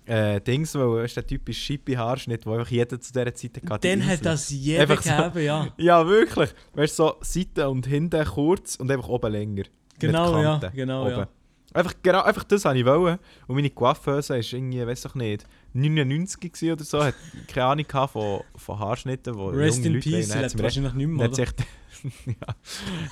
[0.05, 3.89] Äh, Dings, wo ist der typisch schippe Haarschnitt, wo einfach jeder zu dieser Zeit hatte.
[3.89, 5.67] Dann hat das jeder Einfach so- gegeben, ja.
[5.77, 6.51] Ja, wirklich.
[6.75, 9.63] Weißt du, so Seiten und hinten kurz und einfach oben länger.
[9.99, 11.27] Genau, ja, genau, ja.
[11.73, 13.19] Einfach, genau, einfach das wollte ich wollen.
[13.45, 17.03] Und meine Coiffeuse war irgendwie, weiß ich nicht, 99 gewesen oder so.
[17.03, 17.15] Hat
[17.47, 21.07] keine Ahnung von, von Haarschnitten, wo Rest junge in Leute Peace, hat lebt wahrscheinlich nicht
[21.07, 21.43] mehr, hat oder?
[21.43, 21.59] echt,
[22.25, 22.55] ja,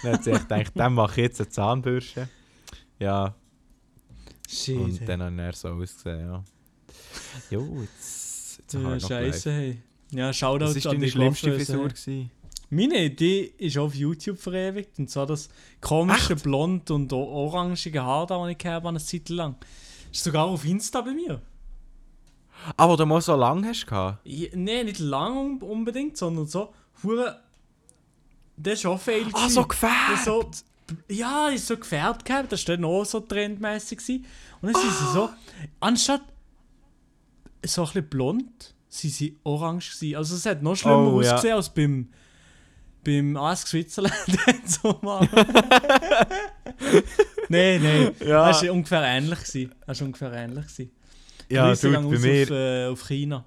[0.04, 2.30] dann hat sie echt gedacht, dann mache ich jetzt eine Zahnbürste.
[2.98, 3.36] Ja,
[4.48, 6.44] Shit, und dann ich dann so ausgesehen, ja.
[7.50, 9.82] Jo, jetzt, jetzt Ja, habe ich noch Scheiße, hey.
[10.12, 11.90] Ja, Shoutout an deine die schlimmste Frisur?
[12.06, 12.30] hey.
[12.70, 14.98] Meine Idee ist auf YouTube verewigt.
[15.00, 15.50] Und zwar das
[15.82, 19.56] komische blond und orangige Haar, da, das ich gehabt habe, eine Zeit lang.
[20.12, 21.42] Ist sogar auf Insta bei mir.
[22.78, 24.20] Ah, wo du mal so lang hast gehabt?
[24.26, 26.74] Ja, nee, nicht lang un- unbedingt, sondern so.
[27.04, 27.40] Hure.
[28.58, 29.26] Das ist auch fail.
[29.34, 30.24] Ah, so gefärbt!
[30.24, 30.50] so,
[31.10, 33.98] ja, ist so gefärbt gehabt, das war dann auch so trendmäßig.
[34.00, 34.26] gewesen.
[34.62, 35.30] Und dann sind sie so,
[35.82, 36.22] anstatt
[37.66, 40.16] so ein bisschen blond, sind sie orange gewesen.
[40.16, 41.34] Also es hat noch schlimmer Oh, ja.
[41.34, 42.08] ausgesehen als beim,
[43.06, 44.14] beim Ask Switzerland
[44.66, 45.28] so mal.
[47.48, 48.48] Nein, nein, Ja.
[48.48, 49.40] das war ungefähr ähnlich.
[49.40, 49.72] Gewesen.
[49.86, 50.66] Das war ungefähr ähnlich.
[50.66, 50.92] Gewesen.
[51.48, 52.44] Ja, du, bei mir...
[52.44, 53.46] Auf, äh, auf China.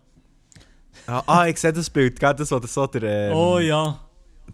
[1.07, 2.35] Ah, ah, ich sehe das Bild, gell?
[2.35, 3.99] Das, wo du so der, ähm, oh ja,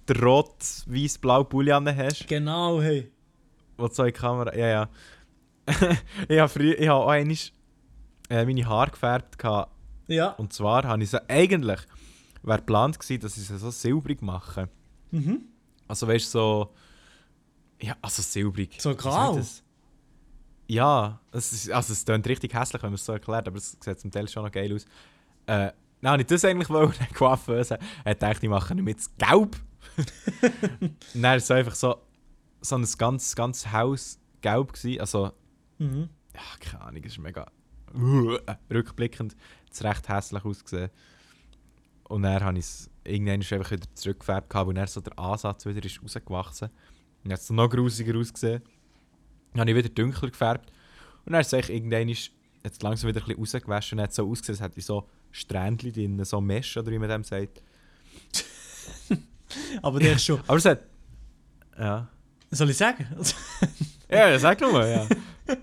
[0.08, 0.54] der rot
[0.86, 3.10] weiß blau Pulli hast, genau, hey.
[3.76, 4.56] wo du so in die Kamera...
[4.56, 4.88] Ja, ja.
[6.28, 6.78] ich habe früher...
[6.78, 7.36] Ich habe auch einmal
[8.30, 9.70] äh, meine Haare gefärbt gehabt.
[10.06, 10.30] Ja.
[10.30, 11.80] Und zwar habe ich sie eigentlich...
[12.42, 14.68] Wäre geplant gewesen, dass ich sie so silbrig mache.
[15.14, 15.42] Mhm.
[15.88, 16.74] Also weißt du, so...
[17.80, 18.80] Ja, also silbrig.
[18.80, 19.38] So grau?
[20.66, 23.76] Ja, es, ist, also es klingt richtig hässlich, wenn man es so erklärt, aber es
[23.80, 24.86] sieht zum Teil schon noch geil aus.
[25.46, 27.74] Äh, Nein, ich das eigentlich wollte, der Coiffeuse
[28.04, 29.56] hat gedacht, ich mache nicht mit gelb.
[30.80, 31.96] Und dann war es einfach so,
[32.60, 35.00] so ein ganz, ganz Haus gelb gewesen.
[35.00, 35.32] Also,
[35.78, 36.08] Mhm.
[36.34, 37.46] ja, keine Ahnung, es ist mega
[38.72, 39.36] rückblickend
[39.70, 40.90] es recht hässlich ausgesehen.
[42.04, 45.18] Und dann habe ich es irgendwann ist einfach wieder zurückgefärbt gehabt, und dann so der
[45.18, 46.68] Ansatz wieder ist rausgewachsen.
[46.68, 48.62] Und dann hat es noch grusiger ausgesehen.
[49.52, 50.70] Dann habe ich wieder dunkler gefärbt.
[51.24, 52.30] Und dann ist es irgendwann ist
[52.62, 55.92] jetzt langsam wieder ein bisschen rausgewaschen und hat so ausgesehen, als hätte ich so Strändchen
[55.92, 57.62] drin, so Mesh oder wie man dem sagt.
[59.82, 60.40] Aber der ist schon.
[60.46, 60.80] Aber es hat...
[61.78, 62.08] Ja.
[62.50, 63.06] Soll ich sagen?
[64.10, 65.08] Ja, sag nur mal, ja.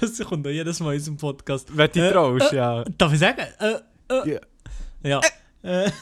[0.00, 1.76] Das kommt ja jedes Mal in unserem Podcast.
[1.76, 2.82] Wenn du Äh, traust, ja.
[2.98, 3.46] Darf ich sagen?
[3.60, 3.74] Äh,
[4.08, 4.40] äh, ja.
[5.04, 5.20] ja.
[5.20, 5.41] Äh.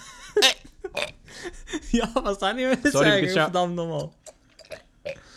[1.93, 3.29] ja, was soll ich mir Sorry, sagen?
[3.29, 4.11] Verdammt nochmal.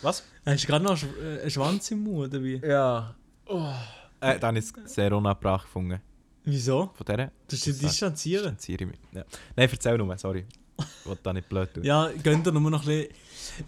[0.02, 0.22] Was?
[0.44, 2.56] Hast du gerade noch einen äh, Schwanz im Mund, wie?
[2.56, 3.14] Ja.
[3.46, 3.72] Oh.
[4.20, 6.00] Äh, dann ist es sehr unabbracht gefunden.
[6.44, 6.90] Wieso?
[6.94, 8.42] Von dieser Du dich Das- distanzieren?
[8.44, 8.98] distanziere ich mich.
[9.12, 9.24] Ja.
[9.56, 10.44] Nein, erzähl nur, sorry.
[10.76, 11.84] Ich wollte da nicht blöd tun.
[11.84, 13.06] Ja, gönnt dir nur noch ein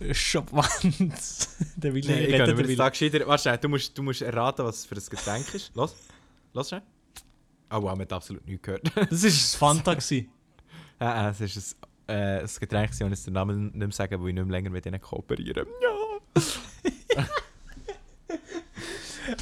[0.00, 0.68] bisschen Schopwand.
[1.76, 2.68] der will Nein, ich der mir will.
[2.68, 3.26] jetzt da gescheiter...
[3.26, 5.74] Warte schnell, du musst, du musst erraten, was für ein Getränk ist.
[5.74, 5.94] Los,
[6.52, 6.82] los schnell.
[7.70, 8.82] Oh wow, man hat absolut nichts gehört.
[8.94, 9.96] Das war das Fanta.
[11.00, 14.28] Äh, es ist ein, äh, ein Getränk, und ich den Namen nicht mehr sagen, weil
[14.28, 17.22] ich nicht mehr länger mit ihnen kooperieren Ja.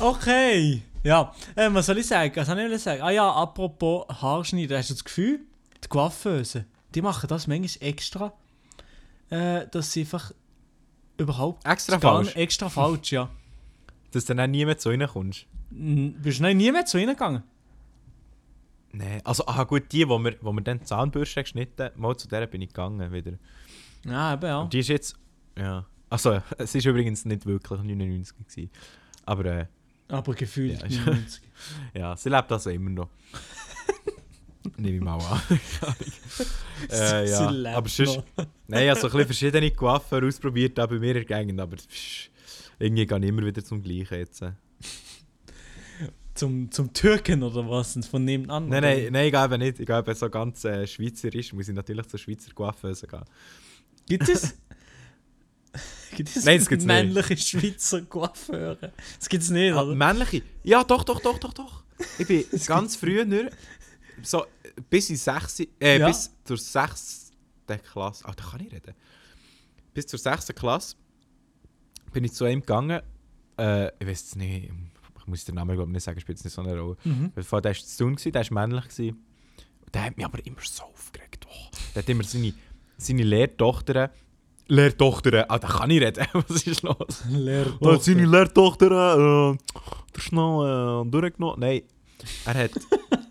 [0.00, 0.82] Okay.
[1.02, 2.32] Ja, ähm, was soll ich sagen?
[2.36, 3.02] Was soll ich sagen?
[3.02, 5.40] Ah ja, apropos Haarschneiden, hast du das Gefühl,
[5.82, 6.64] die Coiffeuse,
[6.94, 8.32] die machen das manchmal extra,
[9.28, 10.32] äh, dass sie einfach
[11.18, 12.34] überhaupt Extra falsch.
[12.34, 13.28] extra falsch, ja.
[14.12, 15.46] Dass du dann auch nie mehr zu ihnen kommst.
[15.70, 17.42] Bist du noch nie mehr zu ihnen gegangen?
[18.96, 22.28] Nein, also ah, gut, die, wo wir, wo wir dann die Zahnbürste geschnitten mal zu
[22.28, 23.32] der bin ich gegangen wieder.
[24.04, 24.60] Ja, eben ja.
[24.60, 25.16] Und die ist jetzt...
[25.58, 25.84] Ja.
[26.10, 28.70] Also, es ist übrigens nicht wirklich 99 gewesen.
[29.24, 29.66] Aber äh,
[30.08, 31.42] Aber gefühlt Ja, ist- 99.
[31.94, 33.08] ja, sie lebt also immer noch.
[34.76, 35.40] Nehme ich mal an.
[36.90, 37.48] äh, ja.
[37.48, 38.22] Sie lebt aber sonst.
[38.68, 42.30] Nein, ich habe so ein bisschen verschiedene Coiffeur ausprobiert, auch bei mir ergängen, aber pff,
[42.78, 44.42] irgendwie gehe ich immer wieder zum Gleichen jetzt.
[46.34, 47.98] Nein, Zum, zum Türken oder was?
[48.10, 48.66] Von nebenan?
[48.68, 48.80] oder?
[48.80, 49.80] nein, nein, ich eben nicht.
[49.80, 53.24] Ich eben so ganz äh, schweizerisch, muss ich natürlich zur Schweizer Coiffeuse gehen.
[54.06, 54.54] Gibt es?
[56.16, 56.94] gibt es Nein, das gibt's nicht.
[56.94, 58.92] männliche Schweizer Coiffeure?
[59.18, 59.94] Das gibt es nicht, Ah, oder?
[59.94, 60.42] männliche?
[60.62, 61.84] Ja, doch, doch, doch, doch, doch.
[62.18, 63.26] Ich bin ganz früher,
[64.22, 64.44] so
[64.90, 66.06] bis in sechs, äh, Ja.
[66.08, 67.32] bis zur sechsten
[67.92, 68.94] Klasse, ach, da kann ich reden.
[69.92, 70.96] Bis zur sechsten Klasse
[72.12, 73.00] bin ich zu einem gegangen,
[73.58, 74.70] äh, ich weiß es nicht,
[75.24, 76.96] ich muss den Namen glaub, ich, nicht sagen, spielt jetzt nicht so eine Rolle.
[77.04, 77.32] Mhm.
[77.34, 78.84] Weil vorher, der war zu tun, der war männlich.
[78.88, 79.16] Gewesen.
[79.86, 81.46] Und Der hat mich aber immer so aufgeregt.
[81.48, 82.52] Oh, der hat immer seine,
[82.98, 84.10] seine Lehrtochter,
[84.66, 87.24] Lehrtochter, ah, da kann ich reden, was ist los?
[87.80, 88.86] Da hat seine Lehrtochter
[89.52, 89.56] äh,
[90.14, 91.60] der schnell äh, durchgenommen.
[91.60, 91.82] Nein,
[92.46, 92.70] er hat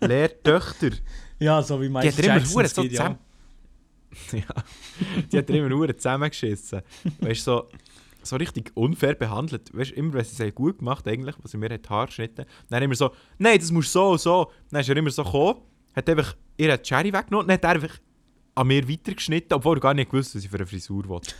[0.00, 0.90] Lehrtöchter.
[1.38, 2.62] Ja, so wie Die Michael hat er immer Jackson.
[2.62, 3.18] das so zusammen.
[4.30, 4.44] Ja.
[5.32, 6.82] Die hat er immer hure zusammengeschissen.
[7.20, 7.68] Weißt du, so,
[8.24, 9.76] so richtig unfair behandelt.
[9.76, 12.06] Weißt du, immer wenn sie es hat gut gemacht eigentlich, was sie mir hat Haar
[12.06, 14.50] geschnitten, dann immer so, nein, das muss so und so.
[14.70, 15.60] Dann ist er immer so gekommen,
[15.94, 17.98] hat einfach ihre Cherry weggenommen, dann hat er einfach
[18.54, 21.20] an mir weitergeschnitten, obwohl er gar nicht gewusst, was ich für eine Frisur will.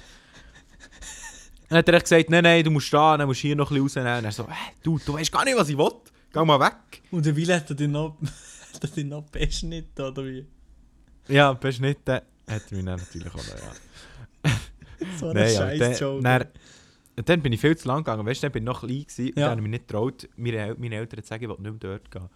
[1.69, 3.83] Dann hat er gesagt, nein, nein, du musst da, dann musst du hier noch ein
[3.83, 4.19] bisschen rausnehmen.
[4.19, 5.91] Und er so, hä, du, du weißt gar nicht, was ich will.
[6.33, 7.03] Geh mal weg.
[7.11, 8.19] Und der Will hat er den noch,
[8.83, 10.47] hat er noch beschnitten, oder wie?
[11.29, 13.73] Ja, beschnitten hat er mich natürlich auch noch, ja.
[15.33, 16.23] Nein, aber scheiß dann, Joke.
[16.23, 18.27] dann, dann bin ich viel zu lang gegangen.
[18.27, 19.27] Weißt du, dann bin ich noch klein gewesen.
[19.29, 19.43] Und Ja.
[19.43, 21.83] dann habe ich mich nicht getraut, meine, El- meine Eltern zu sagen, ich will nicht
[21.83, 22.29] mehr dort gehen.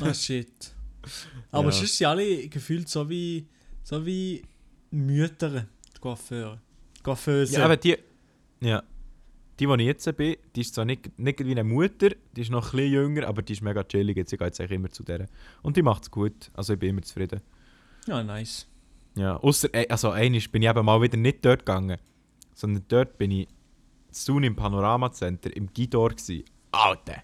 [0.00, 0.74] Ah, shit.
[1.50, 1.72] Aber Ja.
[1.72, 3.46] sonst sind alle gefühlt so wie,
[3.82, 4.42] so wie
[4.90, 6.60] Mütter, die Coiffeure.
[7.02, 7.54] Coiffeuse.
[7.54, 7.96] Ja, aber die,
[8.60, 8.82] ja,
[9.58, 12.50] die, wo ich jetzt bin, die ist zwar nicht, nicht wie eine Mutter, die ist
[12.50, 14.16] noch ein bisschen jünger, aber die ist mega chillig.
[14.16, 15.26] Jetzt, ich gehe jetzt eigentlich immer zu der.
[15.62, 16.50] Und die macht es gut.
[16.54, 17.40] Also ich bin immer zufrieden.
[18.06, 18.66] ja, nice.
[19.14, 21.96] Ja, ausser, äh, also einmal bin ich eben mal wieder nicht dort gegangen,
[22.56, 23.48] sondern dort bin ich
[24.10, 26.44] zu im Panorama Center im Gidor gsi.
[26.72, 27.22] Alter!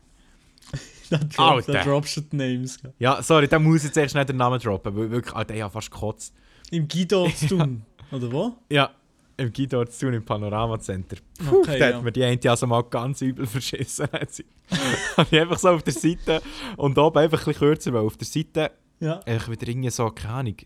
[1.11, 2.79] Da, drop, da droppst du die Names.
[2.99, 5.61] Ja, sorry, da muss ich jetzt erst nicht den Namen droppen, weil wirklich, Alter, ich
[5.61, 6.33] habe fast gekotzt.
[6.71, 7.83] Im Guido zu tun.
[8.11, 8.55] Oder wo?
[8.71, 8.92] Ja,
[9.37, 11.16] im Gidor zu tun im Panorama Center.
[11.38, 11.97] Puh, Okay, da ja.
[11.97, 14.07] hat mir die eine also mal ganz übel verschissen.
[15.16, 16.40] Habe ich einfach so auf der Seite
[16.79, 19.21] und oben einfach ein bisschen kürzer, weil auf der Seite Ja.
[19.27, 20.57] einfach wieder irgendwie so, keine Ahnung,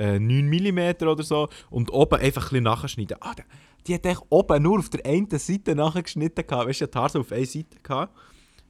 [0.00, 3.16] äh, 9 mm oder so und oben einfach ein bisschen nachschneiden.
[3.20, 3.34] Ah,
[3.86, 6.68] die hat echt oben nur auf der einen Seite nachgeschnitten gehabt.
[6.68, 8.16] Weißt du, die Haare so auf einer Seite gehabt.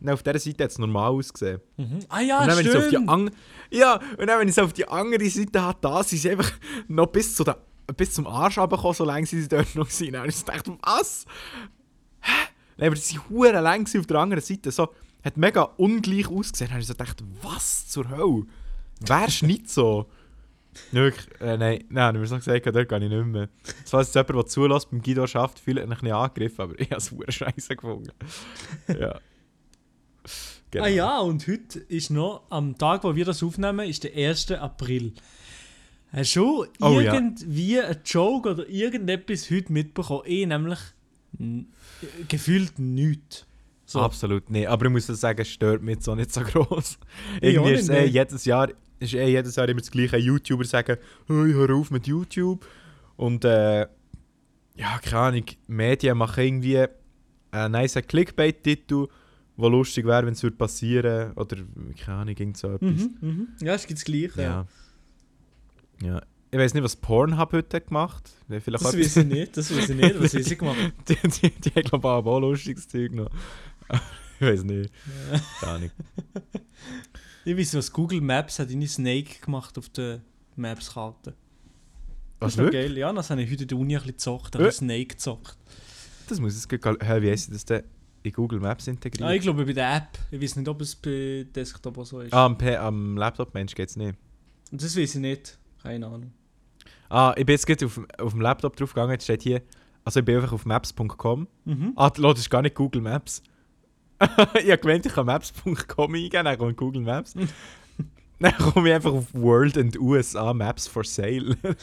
[0.00, 1.60] Und auf dieser Seite hat es normal ausgesehen.
[1.76, 1.98] Mhm.
[2.08, 3.08] Ah ja, und dann, wenn auf die stimmt.
[3.08, 3.30] an
[3.70, 6.50] Ja, und dann, wenn ich so auf die andere Seite hatte, da sind sie einfach
[6.88, 7.58] noch bis, zu der,
[7.96, 10.16] bis zum Arsch runtergekommen, so lange sind sie dort noch gewesen.
[10.16, 11.26] Und ich dachte, was?
[12.20, 12.32] Hä?
[12.78, 14.70] Nein, aber sie waren lang auf der anderen Seite.
[14.70, 14.88] So,
[15.22, 16.68] hat mega ungleich ausgesehen.
[16.68, 18.46] Und dann habe ich so gedacht, was zur Hölle?
[19.00, 20.06] Wärst nicht so?
[20.92, 23.48] Ja, Wirklich, äh, nein, nein, ich habe mir so gesagt, dort gehe ich nicht mehr.
[23.83, 26.90] Das war jetzt jemand, der zulässt, beim Guido schafft, fühlt mich bisschen angegriffen, aber ich
[26.90, 28.12] habe es hure scheiße gefunden.
[28.88, 29.18] ja.
[30.70, 30.85] Genau.
[30.85, 34.52] Ah ja, und heute ist noch, am Tag, wo wir das aufnehmen, ist der 1.
[34.52, 35.14] April.
[36.12, 37.12] Hast du Oh ja.
[37.14, 40.22] irgendwie einen Joke oder irgendetwas heute mitbekommen?
[40.26, 40.78] Ich nämlich
[42.28, 43.46] gefühlt nichts.
[43.85, 44.00] So.
[44.00, 44.68] Absolut nicht.
[44.68, 46.98] Aber ich muss sagen, es stört mich auch nicht so groß.
[47.40, 48.68] Ich Irgendwie ist es nicht, eh jedes Jahr,
[49.00, 50.16] ist eh jedes Jahr immer das gleiche.
[50.16, 52.66] YouTuber sagen, hey, hör auf mit YouTube.
[53.16, 53.80] Und äh,
[54.76, 56.86] ja, keine Ahnung, Medien machen irgendwie
[57.50, 59.08] einen nice Clickbait-Titel,
[59.56, 61.56] der lustig wäre, wenn es würde passieren Oder
[62.04, 62.90] keine Ahnung, irgend so etwas.
[62.90, 63.48] Mhm, mhm.
[63.60, 64.40] Ja, es gibt das Gleiche.
[64.40, 64.66] Ja.
[66.00, 66.06] Ja.
[66.06, 66.22] ja.
[66.52, 68.62] Ich weiß nicht, was Pornhub heute gemacht hat.
[68.62, 70.20] Vielleicht Das weiß ich nicht, das weiß ich nicht.
[70.20, 70.76] Was haben sie gemacht?
[71.08, 73.30] die, die, die haben, glaube ich, auch lustiges Zeug noch.
[74.40, 74.92] ich weiß nicht.
[75.60, 75.90] Keine Ahnung.
[77.44, 80.20] Ich weiß, was Google Maps hat eine Snake gemacht auf der
[80.57, 81.31] Maps-Karte.
[81.31, 81.37] Das
[82.40, 82.87] Was ist noch wirklich?
[82.88, 82.98] geil.
[82.98, 84.55] Ja, das habe ich heute in der Uni ein bisschen gezockt.
[84.55, 84.64] Ich Äh.
[84.64, 85.57] habe Snake gezockt.
[86.29, 86.68] Das muss es.
[86.70, 87.83] Hä, wie heisst das denn
[88.22, 89.29] in Google Maps integriert?
[89.29, 90.18] Ah, ich glaube bei der App.
[90.31, 92.33] Ich weiß nicht, ob es bei Desktop oder so ist.
[92.33, 94.16] Ah, am, P am Laptop-Mensch geht's nicht.
[94.70, 95.59] Das weiß ich nicht.
[95.83, 96.33] Keine Ahnung.
[97.09, 99.62] Ah, ich bin jetzt gerade auf, auf dem Laptop draufgegangen, jetzt steht hier...
[100.05, 101.46] Also ich bin einfach auf maps.com.
[101.66, 101.92] Mhm.
[101.96, 103.42] Ah, das ist gar nicht Google Maps.
[104.62, 107.35] ich habe gemeint, ich kann maps.com eingeben, dann kommt Google Maps.
[108.38, 111.56] dann komme ich einfach auf World and USA Maps for Sale.
[111.62, 111.76] dann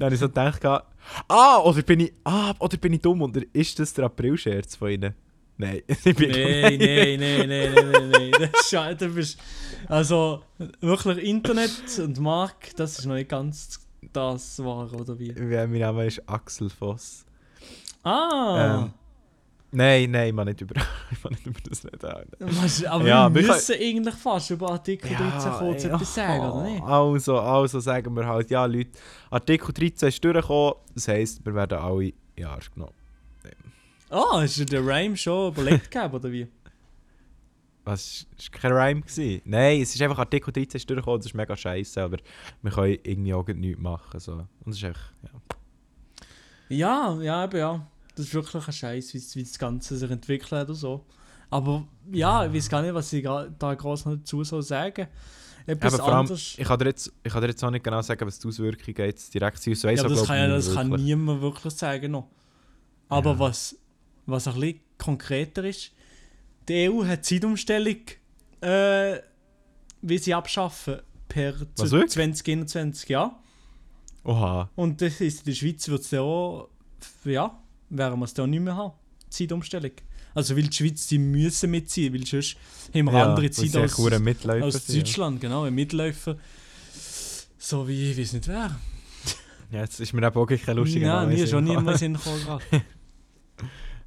[0.00, 3.22] habe ich so gedacht, ah, oder bin ich, ah, oder bin ich dumm?
[3.22, 5.14] Oder ist das der April-Scherz von Ihnen?
[5.56, 8.50] Nein, ich bin Nein, nein, nein, nein, nein, nein, nein.
[8.70, 9.38] Ja- du bist,
[9.88, 10.42] also
[10.80, 13.78] wirklich Internet und Mark, das ist noch nicht ganz
[14.12, 15.32] das wahr, oder wie?
[15.32, 17.26] Ja, mein Name ist Axel Voss.
[18.02, 18.84] Ah!
[18.84, 18.92] Ähm,
[19.72, 20.74] nein, nein, mag nicht über,
[21.22, 22.30] mag nicht über das reden.
[22.40, 26.62] Was, aber Ja, wir müssen eigentlich fast über Artikel 13 kurz ey, etwas sagen, oder
[26.64, 26.82] nicht?
[26.82, 28.90] Also, also sagen wir halt, ja Leute,
[29.30, 32.94] Artikel 13 ist durchgekommen, das heisst, wir werden alle in Arsch genommen.
[34.12, 36.48] Ah, hast du den Rhyme schon überlegt gehabt, oder wie?
[37.84, 39.00] Was, es war kein Rhyme?
[39.02, 39.40] Gewesen?
[39.44, 42.18] Nein, es ist einfach Artikel 13 ist durchgekommen, das ist mega scheiße, aber
[42.60, 44.18] wir können irgendwie auch nichts machen.
[44.18, 44.32] So.
[44.32, 45.30] Und es ist echt, ja.
[46.76, 47.86] Ja, ja, eben ja.
[48.14, 51.04] Das ist wirklich ein Scheiß, wie, wie das Ganze sich entwickelt hat oder so.
[51.50, 55.06] Aber ja, ich weiß gar nicht, was ich da groß noch dazu soll sagen.
[55.66, 56.54] Etwas vor allem, anderes.
[56.58, 58.96] ich kann, dir jetzt, ich kann dir jetzt auch nicht genau sagen, was die Auswirkungen
[59.06, 59.76] jetzt direkt sind.
[59.76, 61.06] Das weiss Ja, das kann, ja, niemand das kann wirklich.
[61.06, 62.28] niemand wirklich sagen noch.
[63.08, 63.38] Aber Ja.
[63.38, 63.76] was,
[64.26, 65.92] was ein bisschen konkreter ist,
[66.68, 67.96] die EU hat Zeitumstellung,
[68.60, 69.18] äh,
[70.02, 72.12] wie sie abschaffen per Was, zu- wirklich?
[72.12, 73.38] 2021, ja.
[74.24, 74.70] Oha.
[74.76, 76.68] Und das ist, in der Schweiz wird es ja auch,
[77.24, 77.58] ja,
[77.90, 78.94] werden wir es da nicht mehr haben.
[79.28, 79.92] Zeitumstellung.
[80.34, 82.56] Also weil die Schweiz, die müssen mitziehen, weil sonst
[82.94, 85.02] haben wir andere weil Zeit als, als sind, ja.
[85.02, 86.36] Deutschland, genau, ein Mitläufer.
[87.58, 88.78] So wie, ich weiß nicht wer.
[89.72, 92.44] Ja, jetzt ist mir auch kein lustiger Ja, Name mir in den Sinn niemand gekommen
[92.44, 92.64] gerade.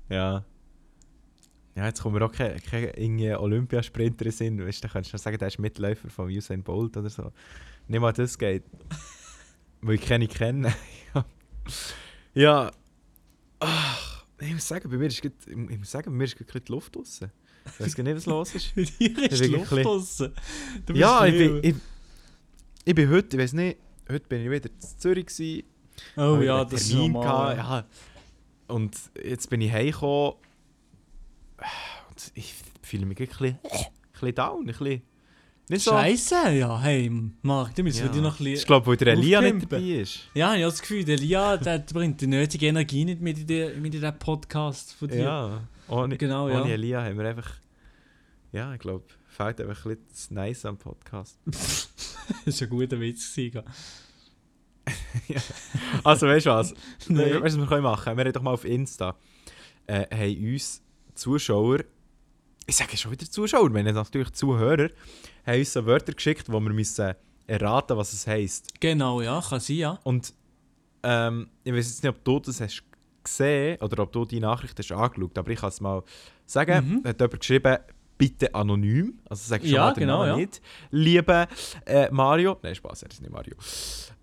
[0.09, 0.43] Ja.
[1.75, 4.67] Ja, jetzt kommen wir auch keine, keine Olympiasprinter in den Sinn.
[4.67, 7.31] Weißt du, da könntest du noch sagen, der ist Mitläufer von Usain Bolt oder so.
[7.87, 8.63] Nicht mal das geht.
[9.81, 10.73] Weil ich keine kenne.
[12.33, 12.71] ja.
[13.65, 16.61] Ach, ich muss sagen, bei mir ist grad, ich muss sagen, bei mir ist gerade
[16.61, 17.31] die Luft draussen.
[17.65, 18.75] Ich weiß gar nicht, was los ist.
[18.75, 20.33] Bei dir ist die Luft draussen.
[20.93, 21.75] Ja, ich bin, ich,
[22.83, 23.77] ich bin heute, ich weiß nicht,
[24.09, 25.63] heute bin ich wieder in Zürich gewesen.
[26.17, 27.55] Oh ja, das ist Termin normal.
[27.55, 27.87] gehabt,
[28.67, 28.75] ja.
[28.75, 30.33] Und jetzt bin ich heimgekommen.
[32.09, 34.59] Und ich fühle mich ein bisschen, ein bisschen down.
[34.61, 35.01] Ein bisschen,
[35.69, 35.91] nicht so.
[35.91, 38.03] Scheiße, ja, hey, Marc, du müssen Ja.
[38.05, 38.67] wir dir noch ein Ich bisschen...
[38.67, 40.19] glaube, weil der Elia nicht dabei ist.
[40.33, 43.47] Ja, ich habe das Gefühl, der Lia, der bringt die nötige Energie nicht mit in
[43.47, 45.23] den, mit in den Podcast von dir.
[45.23, 45.67] Ja.
[45.87, 46.61] Ohne, Genau, ja.
[46.61, 47.49] ohne Elia haben wir einfach.
[48.51, 51.37] Ja, ich glaube, fehlt einfach ein bisschen das Nice am Podcast.
[52.45, 53.35] Das war ein guter Witz.
[53.35, 53.63] Gewesen.
[56.05, 56.73] Also, weißt du was?
[57.07, 57.25] Nein.
[57.25, 58.17] Weißt du, was wir können machen?
[58.17, 59.15] Wir haben doch mal auf Insta
[59.87, 60.81] äh, haben uns
[61.15, 61.79] Zuschauer,
[62.65, 64.89] ich sage schon wieder Zuschauer, wir haben natürlich Zuhörer,
[65.45, 67.13] haben uns so Wörter geschickt, wo wir müssen
[67.47, 68.79] erraten, was es heisst.
[68.79, 69.99] Genau, ja, kann sein, ja.
[70.03, 70.33] Und
[71.03, 72.83] ähm, ich weiß jetzt nicht, ob du das hast
[73.23, 76.03] gesehen oder ob du die Nachricht hast angeschaut, aber ich kann es mal
[76.45, 77.01] sagen.
[77.03, 77.07] Mhm.
[77.07, 77.77] Hat jemand geschrieben,
[78.17, 79.19] bitte anonym.
[79.29, 80.35] Also sag schon Ja, mal den genau, Namen ja.
[80.37, 80.61] nicht.
[80.91, 81.47] Liebe
[81.85, 83.55] äh, Mario, nein, Spaß, er ist nicht Mario.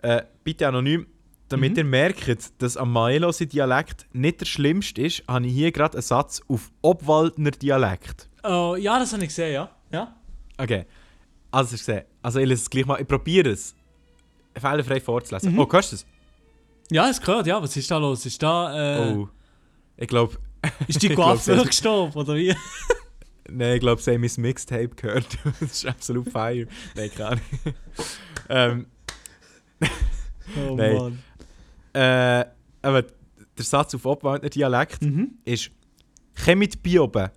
[0.03, 1.07] Äh, bitte anonym.
[1.49, 1.79] Damit Mhm.
[1.79, 5.95] ihr merkt, dass am Maelo sein Dialekt nicht der schlimmste ist, habe ich hier gerade
[5.99, 8.30] einen Satz auf Obwaldner Dialekt.
[8.43, 9.71] Oh, ja, das habe ich gesehen, ja.
[9.93, 10.17] Ja,
[10.59, 10.87] Okay.
[11.51, 12.07] Also, ich sehe.
[12.23, 13.01] Also, ich lese es gleich mal.
[13.01, 13.75] Ich probiere es.
[14.57, 15.53] Fehlerfrei vorzulesen.
[15.53, 15.59] Mhm.
[15.59, 16.07] Oh, kannst du es?
[16.91, 17.61] ja es gehört, ja.
[17.63, 18.25] Was ist da los?
[18.27, 19.29] Ist da, äh, Oh.
[19.97, 20.37] Ich glaube,
[20.89, 22.55] ist die das- gestorben, oder wie?
[23.51, 25.27] nein, ich glaube, sie haben mein Mixtape gehört.
[25.61, 26.67] das ist absolut fire.
[26.95, 27.43] Nein, keine Ahnung.
[28.49, 28.87] ähm,
[30.57, 30.97] Oh Nein.
[30.97, 31.23] Mann.
[31.93, 32.45] äh,
[32.83, 35.39] aber der Satz auf Obwaldner Dialekt Mhm.
[35.45, 35.71] ist
[36.35, 37.31] «Chemit bioben».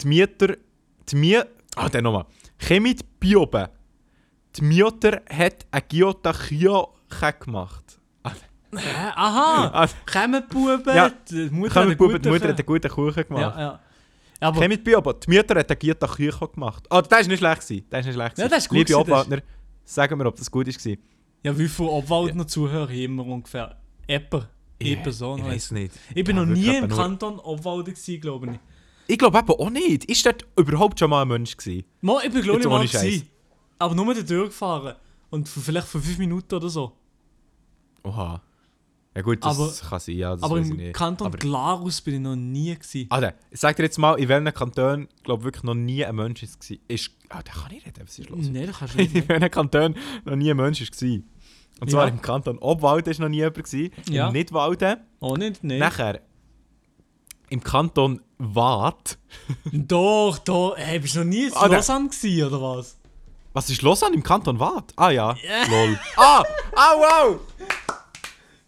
[0.00, 0.56] Die Mieter...
[1.08, 1.40] Die Mie...
[1.76, 2.26] Ah, dann nochmal.
[2.58, 3.68] «Chemit bioben».
[4.56, 6.94] Die Mieter hat ein Giotachio
[7.40, 7.98] gemacht.
[8.24, 8.78] Äh,
[9.14, 9.70] aha!
[9.72, 11.08] Ah, Kommen die Buben, Ja.
[11.30, 13.56] die Mutter Kommen hat die Buben, die einen Mutter hat guten einen guten Kuchen gemacht.
[13.56, 13.80] Ja, ja.
[14.40, 15.14] Aber Chemit bioben.
[15.24, 16.84] Die Mieter hat ein Giotachio gemacht.
[16.90, 17.86] Ah, der ist nicht schlecht gewesen.
[17.90, 18.50] Der ist nicht schlecht Ja, gewesen.
[18.50, 19.42] der ist gut Liebe gewesen, der ist- Obwaldner,
[19.84, 20.96] sagen wir, ob das gut war.
[21.44, 23.76] ja, wie viele Obwaldner Zuhörer haben wir ungefähr?
[24.08, 24.48] Etwa.
[24.82, 25.38] Eine Person.
[25.40, 25.92] Ich weiß nicht.
[26.14, 28.58] Ich bin Ja, noch nie wirklich im etwa nur- Kanton Obwalden gewesen, glaube ich.
[29.06, 30.04] Ich glaube eben auch nicht.
[30.06, 31.84] Ist dort überhaupt schon mal ein Mensch gewesen?
[32.00, 33.28] Mo, ich bin glaube ich mal gewesen.
[33.78, 34.94] Aber nur da durchgefahren.
[35.30, 36.92] Und für, vielleicht für 5 Minuten oder so.
[38.04, 38.40] Oha.
[39.16, 40.92] Ja gut, das Aber- kann sein, ja, das aber im nicht.
[40.94, 43.06] Kanton Aber- Glarus bin ich noch nie gewesen.
[43.10, 46.42] Alter, ich sag dir jetzt mal, in welchem Kanton, glaube wirklich noch nie ein Mensch
[46.42, 46.58] ist.
[46.68, 46.76] war.
[46.88, 48.46] Ist, ah, da kann ich reden, was ist los?
[48.50, 49.14] Nein, das kannst du nicht.
[49.14, 51.08] in welchem Kanton noch nie ein Mensch war.
[51.80, 52.12] Und zwar Ja.
[52.12, 53.54] im Kanton Obwalden ist noch nie jemand.
[53.62, 54.26] Gewesen, Ja.
[54.28, 54.96] Im Nidwalden.
[55.20, 55.78] Oh, nicht, nein.
[55.78, 56.20] Nachher
[57.50, 59.18] im Kanton Waadt.
[59.72, 60.74] Doch, doch.
[60.76, 62.96] Hey, bist du noch nie in Ah, Lausanne gewesen, oder was?
[63.52, 64.92] Was ist los an im Kanton Waadt?
[64.96, 65.66] Ah ja, Ja.
[65.68, 65.98] lol.
[66.16, 66.42] Ah,
[66.74, 67.40] ah wow!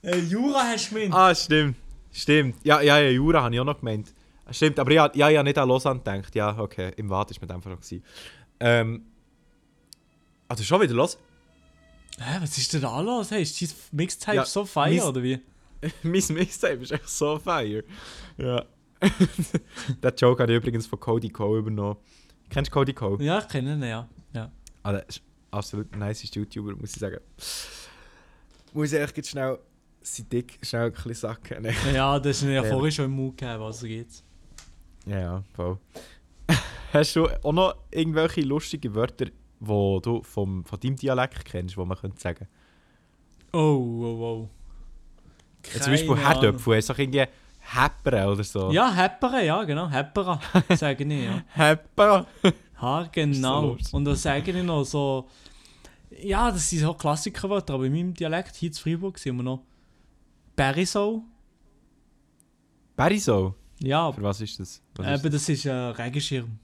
[0.02, 1.14] Äh, Jura hast du gemeint.
[1.14, 1.76] Ah, stimmt.
[2.12, 2.56] Stimmt.
[2.64, 4.12] Ja, ja, ja, Jura habe ich auch noch gemeint.
[4.52, 6.34] Stimmt, aber ja, ja, ja, nicht an Lausanne gedacht.
[6.36, 7.80] Ja, okay, im Waadt ist mit Fall noch.
[7.80, 8.04] gewesen.
[8.60, 9.06] Ähm.
[10.48, 11.18] Also schon wieder los?
[12.18, 13.30] Hä, was ist denn da los?
[13.32, 15.40] Hey, ist dein Mixtape Ja, so feier, mein- oder wie?
[16.02, 17.84] mein Mixtape ist echt so fire.
[18.36, 18.64] Ja.
[20.02, 21.98] Den Joke habe ich übrigens von Cody Cole übernommen.
[22.48, 23.22] Kennst du Cody Cole?
[23.22, 24.08] Ja, ich kenne ihn, ja.
[24.32, 24.50] ja.
[24.82, 27.18] Ah, der ist absolut ein nice YouTuber, muss ich sagen.
[28.72, 29.58] Muss ich echt jetzt schnell
[30.06, 31.62] sein Dick schnell ein bisschen sacken.
[31.62, 31.74] Ne?
[31.92, 34.24] Ja, das ist mir ja vorhin schon im Mund gegeben, was so geht's.
[35.06, 35.78] Ja, ja, voll.
[36.92, 41.84] Hast du auch noch irgendwelche lustige Wörter, die du vom, von deinem Dialekt kennst, die
[41.84, 42.46] man könnte sagen?
[43.52, 44.50] Oh, oh, oh.
[45.74, 46.28] Ja, zum Beispiel Keine.
[46.28, 47.24] Herdöpfel, du doch irgendwie
[47.60, 48.70] Häppere oder so?
[48.70, 49.88] Ja, Heppere, ja, genau.
[49.88, 50.38] Heppere,
[50.76, 51.42] sage ich, ja.
[51.48, 52.26] Häppere?
[52.80, 53.76] Ha, Ist genau.
[53.80, 53.96] so.
[53.96, 55.28] Und da sage ich noch so.
[56.22, 59.62] Ja, das sind so Klassikerwörter, aber in meinem Dialekt hier in Freiburg sind wir noch.
[60.54, 61.22] Berisau.
[62.94, 63.54] Berisau?
[63.80, 64.80] Ja, Für was ist das?
[64.94, 66.58] Was ist aber das ist ein Regenschirm.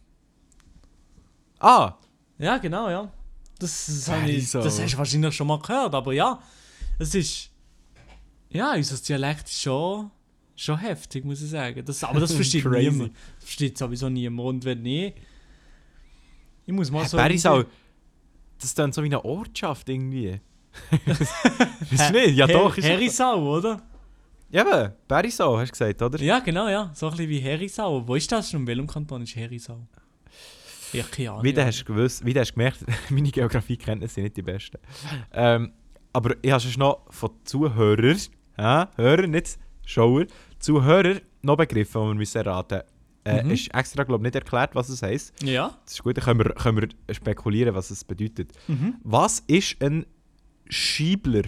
[1.59, 1.95] Ah!
[2.39, 3.13] Ja, genau, ja.
[3.59, 6.41] Das, das, ich, das hast du wahrscheinlich schon mal gehört, aber ja,
[6.99, 7.52] es ist.
[8.53, 10.11] Ja, unser Dialekt ist schon,
[10.57, 11.85] schon heftig, muss ich sagen.
[11.85, 13.13] Das, aber das versteht niemand.
[13.37, 14.49] Das versteht sowieso niemand.
[14.49, 15.17] Und wenn nicht,
[16.67, 17.17] ich muss mal so.
[17.17, 17.71] Berisau, irgendwie-
[18.59, 20.41] das ist dann so wie eine Ortschaft irgendwie.
[21.07, 22.37] Weißt du nicht?
[22.37, 22.77] Ja Her- doch.
[22.77, 23.83] Ist Herisau, oder?
[24.51, 26.21] Ja, eben, Berisau hast du gesagt, oder?
[26.23, 26.91] Ja, genau, ja.
[26.95, 28.07] So ein bisschen wie Herisau.
[28.07, 28.61] Wo ist das schon?
[28.61, 29.87] In welchem Kanton ist Herisau?
[30.93, 31.43] Ich keine Ahnung.
[31.45, 34.77] Wie du hast gewusst, wie du hast gemerkt, meine Geografiekenntnisse sind nicht die besten.
[35.33, 35.73] Ähm,
[36.13, 38.19] aber ich habe schon noch von Zuhörern,
[38.63, 40.25] äh, Hörer, nicht Schauer,
[40.59, 42.83] Zuhörer noch Begriffe, die wir müssen erraten
[43.25, 43.51] äh, Mhm.
[43.53, 45.41] Ist extra, glaube ich, nicht erklärt, was es heisst.
[45.43, 45.77] Ja.
[45.85, 48.51] Das ist gut, dann können wir, können wir spekulieren, was es bedeutet.
[48.67, 48.95] Mhm.
[49.05, 50.07] Was ist ein
[50.69, 51.43] Schiebler?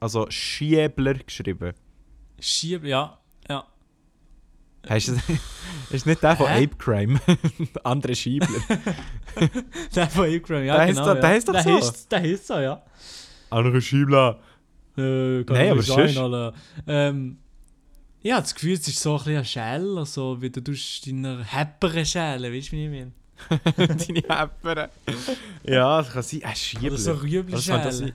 [0.00, 1.72] Also Schiebler geschrieben.
[2.40, 3.18] Schieb, ja.
[3.48, 3.64] Ja.
[4.88, 5.18] Heißt das
[5.90, 6.64] ist nicht der von Hä?
[6.64, 7.20] Ape Crime?
[7.74, 8.48] Der andere Schiebler.
[9.94, 10.76] Der von Ukraine, ja.
[10.76, 11.20] Der genau, doch- ja.
[11.20, 11.70] der heisst doch der so.
[11.76, 12.82] Heisst, der heisst so, ja.
[13.50, 14.40] Andere Schiebler.
[14.96, 16.54] Äh, Nein, aber sein, Alter.
[16.86, 17.38] Ähm,
[18.22, 21.06] ich habe das Gefühl, es ist so ein bisschen ein Schäler, so wie du tust
[21.06, 23.12] deiner Heppere schälen, weißt du, wie ich meine?
[23.76, 24.90] Deine Häppere.
[25.64, 26.42] Ja, das kann sein.
[26.44, 26.92] Ein Schiebler.
[26.92, 27.92] Oder so schälen.
[27.92, 28.12] sein?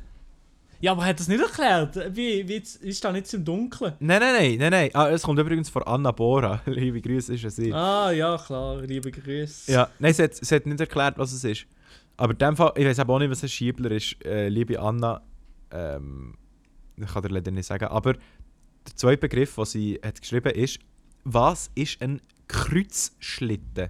[0.80, 2.16] Ja, aber er hat das nicht erklärt.
[2.16, 2.56] Wie, wie
[2.88, 3.94] ist da nicht im Dunkeln?
[4.00, 4.90] Nein, nein, nein, nein, nein.
[4.94, 6.62] Ah, es kommt übrigens von Anna Bora.
[6.68, 7.74] Liebe Grüße, ist es.
[7.74, 9.72] Ah, ja, klar, liebe Grüße.
[9.72, 11.66] Ja, nein, sie hat, sie hat nicht erklärt, was es ist.
[12.16, 14.24] Aber in dem Fall, ich weiß auch nicht, was ein Schiebler ist.
[14.24, 15.22] Äh, liebe Anna,
[15.72, 16.36] ähm,
[16.98, 17.86] ich kann dir leider nicht sagen.
[17.86, 20.80] Aber der zweite Begriff, den sie hat geschrieben ist,
[21.24, 23.90] was ist ein Kreuzschlitten?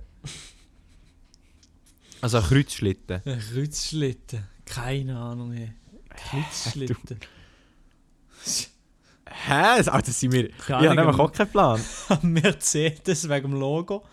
[2.21, 3.21] Also ein Kreuzschlitten.
[3.25, 4.43] Ein Kreuzschlitten.
[4.65, 5.71] Keine Ahnung, ey.
[6.09, 7.19] Kreuzschlitten.
[9.29, 9.53] Hä?
[9.85, 10.49] Ah, das sind wir.
[10.49, 11.05] Ich Keine habe Ahnung.
[11.05, 11.81] nämlich auch keinen Plan.
[12.23, 14.03] Mercedes wegen dem Logo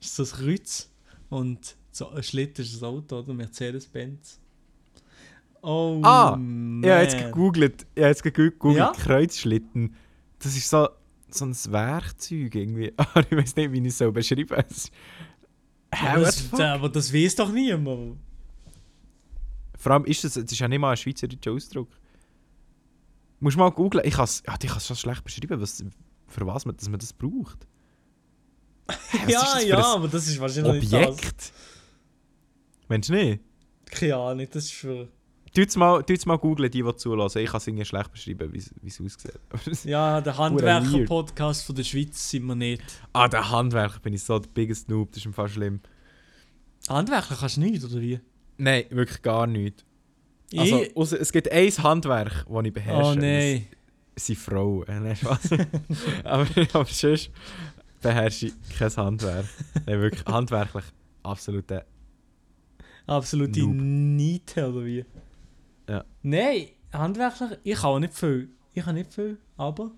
[0.00, 0.88] ist das Kreuz
[1.28, 3.34] und so ein Schlitten ist das Auto, oder?
[3.34, 4.40] Mercedes-Benz.
[5.62, 6.82] Oh, Ah, man.
[6.82, 8.92] Ich habe jetzt gegoogelt, habe jetzt gegoogelt, Ja?
[8.92, 9.94] Kreuzschlitten.
[10.40, 10.88] Das ist so,
[11.30, 12.92] so ein Werkzeug irgendwie.
[12.96, 14.90] Aber ich weiß nicht, wie ich es so beschreiben soll.
[15.94, 16.06] Hä,
[16.62, 18.16] aber, das, weiß doch niemand.
[19.78, 21.88] Vor allem ist das, das ist ja nicht mal ein schweizerischer Ausdruck.
[23.40, 24.02] Musst mal googeln.
[24.06, 25.84] Ich kann es ja, schon schlecht beschreiben, was,
[26.28, 27.66] für was man, dass man das braucht.
[28.88, 31.08] Was ja, das ja, aber das ist wahrscheinlich nicht das.
[31.08, 31.52] Objekt.
[32.88, 33.40] Meinst du nicht?
[33.86, 35.08] Keine Ahnung, das ist für...
[35.54, 37.42] Tut's mal, tut's mal googlen, die, die zulassen.
[37.42, 39.84] Ich kann es irgendwie schlecht beschreiben, wie es- aussieht.
[39.84, 40.38] Ja, der.
[40.38, 42.82] Handwerker-Podcast von der Schweiz sind wir nicht.
[43.12, 45.80] ah, der Handwerker bin ich so der biggest Noob, das ist im Fall schlimm.
[46.88, 48.18] Handwerker kannst du nicht, oder wie?
[48.56, 49.84] Nein, wirklich gar nicht.
[50.56, 53.10] Also, ausser- es gibt ein Handwerk, das ich beherrsche.
[53.10, 53.66] Oh nein.
[54.14, 54.86] Das sind Frauen.
[54.88, 55.50] Äh, nein, Spaß.
[56.24, 57.30] aber, aber sonst
[58.00, 59.46] beherrsche ich kein Handwerk.
[59.86, 60.84] Nein, wirklich handwerklich
[61.22, 61.84] absolute.
[63.06, 63.74] Absolute Noob.
[63.74, 65.04] Niete, oder wie?
[65.88, 66.04] Ja.
[66.22, 68.50] Nein, handwerklich, ich kann auch nicht viel.
[68.74, 69.90] Ich kann nicht viel, aber...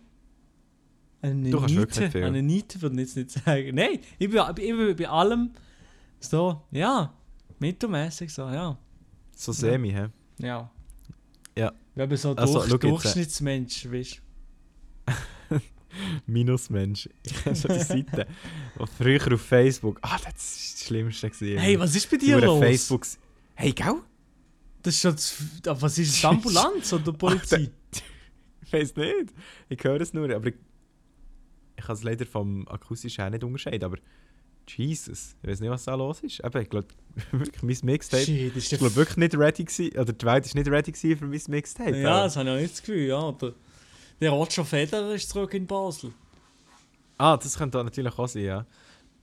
[1.23, 2.25] Eine Du kannst Niete, nicht viel.
[2.25, 3.75] eine Niete würde ich jetzt nicht sagen.
[3.75, 5.51] Nein, ich bin, ich bin bei allem
[6.21, 7.15] so, ja,
[7.59, 8.77] mittelmäßig so, ja.
[9.35, 10.09] So semi, hä?
[10.39, 10.71] Ja.
[11.57, 11.73] Ja.
[11.95, 14.21] Wir haben so Also, durch, äh, Durchschnittsmensch, weißt
[15.07, 15.15] du.
[16.27, 17.09] Minusmensch.
[17.23, 18.27] Ich kenne schon die Seite.
[18.99, 19.99] Früher auf Facebook.
[20.03, 21.31] Ah, das ist das Schlimmste.
[21.31, 21.59] Gewesen.
[21.59, 22.59] Hey, was ist bei dir los?
[22.59, 23.07] Facebook.
[23.55, 24.03] Hey, gell?
[24.85, 25.35] Das ist schon zu,
[25.81, 27.71] was ist die Ambulanz oder Polizei?
[28.65, 29.33] Ich weiß nicht.
[29.69, 30.55] Ich höre es nur, aber ich,
[31.77, 33.85] ich kann es leider vom akustischen her nicht unterscheiden.
[33.85, 33.97] Aber
[34.69, 36.41] Jesus, ich weiß nicht, was da los ist.
[36.45, 36.89] Eben, ich glaube,
[37.33, 38.25] wirklich mein Mixtape.
[38.25, 41.19] Shit, ist Ich glaube wirklich nicht ready gewesen, oder die Welt ist nicht ready gewesen
[41.19, 41.97] für mein Mixtape.
[41.99, 43.33] Ja, aber- das habe ich auch nicht das Gefühl, ja.
[43.33, 43.53] Der,
[44.21, 46.13] der Roger Federer ist zurück in Basel.
[47.19, 48.67] Ah, das könnte natürlich auch sein, ja.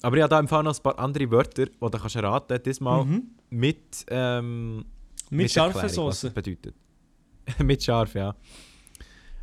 [0.02, 2.60] Aber ich habe da im Fall noch ein paar andere Wörter, die du kannst raten,
[2.64, 3.24] diesmal Mhm.
[3.52, 4.86] mit, ähm,
[5.32, 6.28] Mit scharfer was Soße.
[6.28, 6.76] das bedeutet.
[7.60, 8.36] mit scharf, ja.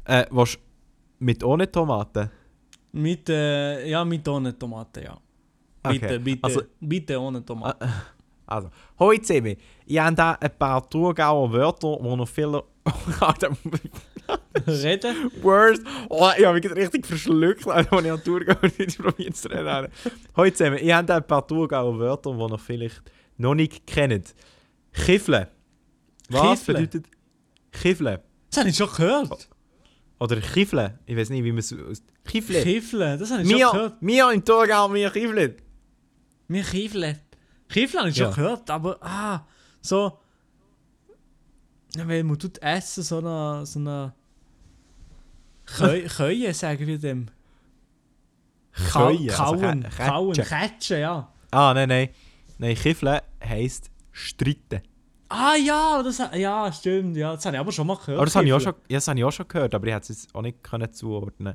[0.05, 0.59] Äh, was
[1.19, 2.31] mit ohne Tomaten?
[2.93, 5.19] Mit, äh, ja, mit ohne Tomaten, ja.
[5.83, 7.89] Okay, Bitte, bitte, also- bitte ohne Tomaten.
[8.51, 9.57] Also, hoi zusammen.
[9.85, 12.65] Ich habe da ein paar Thurgauer Wörter, die noch viele...
[14.67, 15.31] Reden?
[15.43, 15.83] Words.
[16.09, 19.89] Oh, ich habe mich richtig verschluckt, als ich an Thurgauer nicht probiert zu reden.
[20.35, 20.79] Hoi zusammen.
[20.81, 23.03] Ich habe da ein paar Thurgauer Wörter, die noch vielleicht
[23.37, 24.35] noch nicht kennt.
[24.95, 25.51] Kifle.
[26.29, 26.75] Was Kifle?
[26.75, 27.07] bedeutet
[27.73, 28.23] Kifle?
[28.51, 29.49] Das habe ich schon gehört.
[30.21, 30.99] Oder Kifle?
[31.07, 32.03] Ich weiß nicht, wie man es aus...
[32.25, 32.63] Kifle.
[32.63, 33.97] Kifle, das habe ich schon gehört.
[34.01, 35.57] wir im Thurgau, wir Kifle.
[36.49, 37.21] Wir Kifle.
[37.69, 39.47] Kifle habe ich schon gehört, aber ah,
[39.81, 40.19] so.
[41.97, 43.65] Weil man tut essen, so eine.
[43.67, 44.13] So eine
[46.17, 47.27] Keue, sagen wir dem.
[48.73, 50.33] Kau- Keue, also Kauen, kauen.
[50.35, 51.33] Kätschen, ja.
[51.51, 52.09] Ah, nein, nein.
[52.59, 54.81] Nein, Kifle heisst streiten.
[55.29, 58.17] Ah ja, das, ja, stimmt, ja, das habe ich aber schon mal gehört.
[58.17, 59.93] Aber das habe ich, auch schon, ja, das habe ich auch schon gehört, aber ich
[59.93, 61.55] hätte es jetzt auch nicht können zuordnen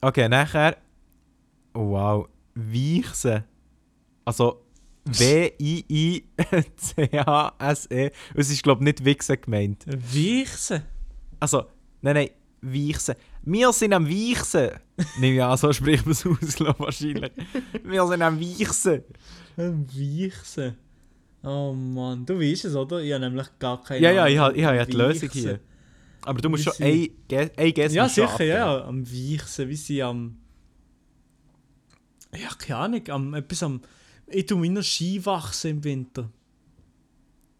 [0.00, 0.76] Okay, nachher.
[1.74, 2.28] Oh, wow.
[2.54, 3.44] Weichse.
[4.24, 4.62] Also
[5.04, 6.30] W-I-I-C-H-S-E.
[8.34, 9.84] Es ist, glaube ich, nicht Wichsen gemeint.
[9.86, 10.82] Weichsen.
[11.40, 11.64] Also,
[12.02, 13.16] nein, nein, Weichsen.
[13.42, 14.70] Wir sind am Weichsen.
[15.18, 17.32] Nein, ja, so spricht man es aus, glaub wahrscheinlich.
[17.82, 19.02] Wir sind am Weichsen.
[19.56, 20.76] Weichsen.
[21.42, 23.00] Oh Mann, du weißt es, oder?
[23.00, 24.44] Ich habe nämlich gar keine Ja, ja, ich Ahnung.
[24.48, 25.60] habe ich habe ja die Lösung hier.
[26.22, 27.08] Aber du musst schon ein,
[27.56, 28.48] ein Guess Ja, sicher, abgeben.
[28.50, 28.84] ja, ja.
[28.84, 30.36] Am Weichsen, wie sie am.
[32.36, 33.80] Ja, keine Ahnung, am, etwas am.
[34.26, 36.28] Ich tue meiner Ski wachsen im Winter.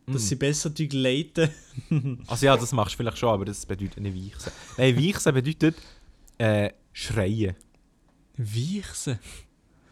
[0.07, 0.27] Dass Mm.
[0.27, 1.51] sie besser gleiten.
[2.27, 4.53] Also ja, das machst du vielleicht schon, aber das bedeutet nicht Weichsen.
[4.77, 5.77] Nein, Weichsen bedeutet
[6.39, 7.55] äh, schreien.
[8.37, 9.19] Weichsen?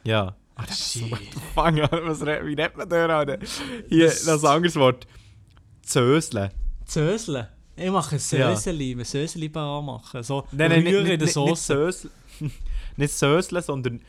[0.04, 0.36] Ja.
[0.58, 1.12] Ah, shit.
[1.54, 3.38] Fang an, was, wie nennt man da, Alter?
[3.88, 5.06] Hier, ein anderes Wort.
[5.82, 6.50] Zöseln.
[6.86, 7.46] Zöseln?
[7.76, 9.04] Ich mache Söseli, ja.
[9.04, 10.22] Söseli parat machen.
[10.22, 11.74] So Nein, nein, Rühren in der nicht, nicht Soße.
[11.74, 12.12] Söseln.
[12.96, 14.00] nicht Söseln, sondern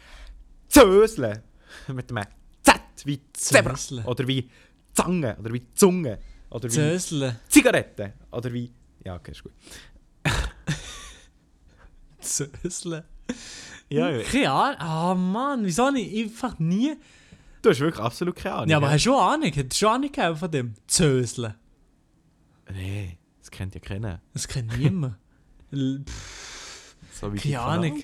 [0.70, 1.44] Zöseln.
[1.90, 2.24] Mit einem
[2.64, 3.76] Z wie Zebra.
[3.76, 4.06] Zöseln.
[4.06, 4.50] Oder wie
[4.94, 5.38] Zange.
[5.38, 6.20] Oder wie Zunge.
[6.50, 7.40] Oder wie Zöseln.
[7.50, 8.14] Zigarette.
[8.32, 8.72] Oder wie...
[9.04, 9.52] Ja, okay, ist gut.
[12.22, 13.04] Zöseln.
[13.90, 14.24] Ja, ja.
[14.24, 14.80] Keine Ahnung.
[14.80, 16.16] Ah Mann, wieso nicht?
[16.16, 16.96] Einfach nie.
[17.62, 18.70] Du hast wirklich absolut keine Ahnung.
[18.70, 19.52] Ja, aber hast du schon Ahnung?
[19.52, 20.74] Hättest du schon Ahnung gehabt von dem?
[20.88, 21.54] Zöseln.
[22.72, 24.22] Nee, das kennt ja keiner.
[24.34, 25.16] Das kennt niemand.
[27.20, 28.04] So wie Keine Ahnung.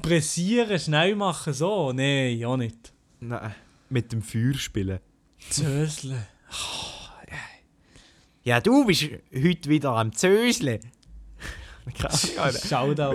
[0.00, 1.92] Pressieren, schnell machen, so?
[1.92, 2.94] Nein, ja nicht.
[3.20, 3.54] Nein,
[3.90, 5.00] mit dem Feuer spielen.
[5.50, 6.26] Zöseln.
[8.46, 9.02] Ja, du bist
[9.34, 10.80] heute wieder am Zöseln.
[12.68, 13.14] Shoutout.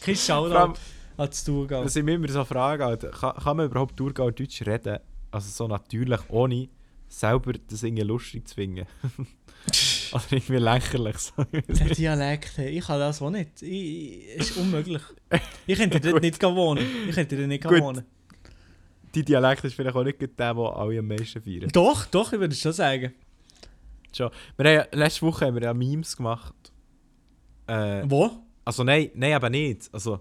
[0.00, 0.74] Kein Shoutout
[1.16, 1.82] an das Tourgau.
[1.82, 3.10] Das sind immer so Fragen, Alter.
[3.10, 4.98] Kann, kann man überhaupt Thurgau Deutsch reden?
[5.30, 6.68] Also so natürlich, ohne
[7.08, 8.86] selber das irgendwie lustig zu finden.
[10.12, 11.18] Oder irgendwie lächerlich.
[11.18, 11.44] So.
[11.44, 13.62] Der Dialekt, hey, ich kann das auch nicht.
[13.62, 15.02] Ich, ich, ist unmöglich.
[15.66, 16.84] Ich könnte dort nicht wohnen.
[17.08, 17.80] Ich könnte dort nicht Gut.
[17.80, 18.04] wohnen.
[19.14, 21.70] Die Dialekt ist vielleicht auch nicht der, den alle am meisten feiern.
[21.72, 23.14] Doch, doch, ich würde es schon sagen.
[24.14, 24.30] Schon.
[24.56, 26.54] Wir haben, letzte Woche haben wir ja Memes gemacht.
[27.66, 28.30] Äh, Wo?
[28.64, 29.88] Also nein, nein, aber nicht.
[29.92, 30.20] Also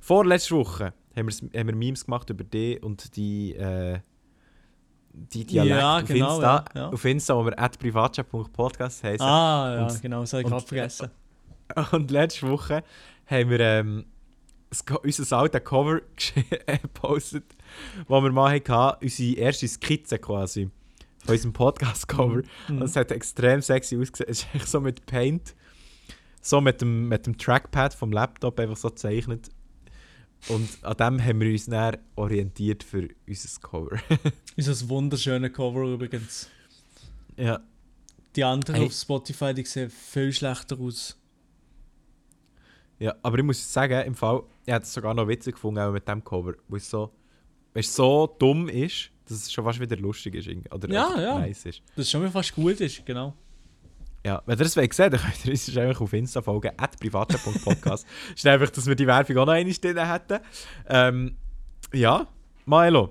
[0.00, 3.98] vorletzte Woche haben, wir's- haben wir Memes gemacht über die und die, äh,
[5.12, 6.88] die Dialekte Ja, auf genau, Insta, ja, ja.
[6.88, 9.24] auf Insta, wo wir at privatchat.podcast heißen.
[9.26, 11.10] Ah, ja, Und- genau, das habe ich gerade vergessen.
[11.92, 12.82] Und letzte Woche
[13.26, 14.04] haben wir ähm,
[14.70, 16.00] das, unser altes Cover
[16.82, 17.44] gepostet,
[18.08, 20.68] wo wir mal hatten, unsere erste Skizze quasi
[21.24, 22.42] von unserem Podcast-Cover.
[22.68, 22.76] Mhm.
[22.76, 24.28] Und es hat extrem sexy ausgesehen.
[24.30, 25.54] Es ist echt so mit Paint,
[26.46, 29.48] so mit dem, mit dem Trackpad vom Laptop einfach so gezeichnet.
[30.48, 33.96] Und an dem haben wir uns dann orientiert für unser Cover.
[34.56, 36.48] Ist das wunderschöne Cover übrigens.
[37.36, 37.60] ja.
[38.36, 38.86] Die anderen Hey.
[38.86, 41.16] auf Spotify, die sehen viel schlechter aus.
[42.98, 45.92] ja, aber ich muss sagen, im Fall, ich hätte es sogar noch witzig gefunden, auch
[45.92, 47.12] mit dem Cover, wo es so,
[47.72, 50.48] weil es so dumm ist, dass es schon fast wieder lustig ist.
[50.72, 51.38] Oder Ja, ja.
[51.38, 51.82] nice ist.
[51.96, 53.34] Das schon mal fast gut ist, genau.
[54.24, 56.98] Ja, wenn ihr das wollt sehen, dann könnt ihr uns einfach auf Insta folgen, at
[56.98, 58.06] privatchat.podcast.
[58.34, 60.38] ist einfach, dass wir die Werbung auch noch einmal drin hätten.
[60.88, 61.36] Ähm,
[61.92, 62.26] ja,
[62.64, 63.10] Milo,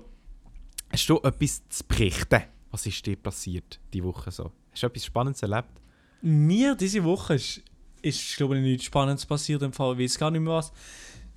[0.90, 2.42] hast du etwas zu berichten?
[2.72, 4.50] Was ist dir passiert diese Woche so?
[4.72, 5.80] Hast du etwas Spannendes erlebt?
[6.20, 7.62] Mir diese Woche ist,
[8.02, 9.92] ist glaube ich, nichts Spannendes passiert im Fall.
[9.92, 10.72] Ich weiß gar nicht mehr was.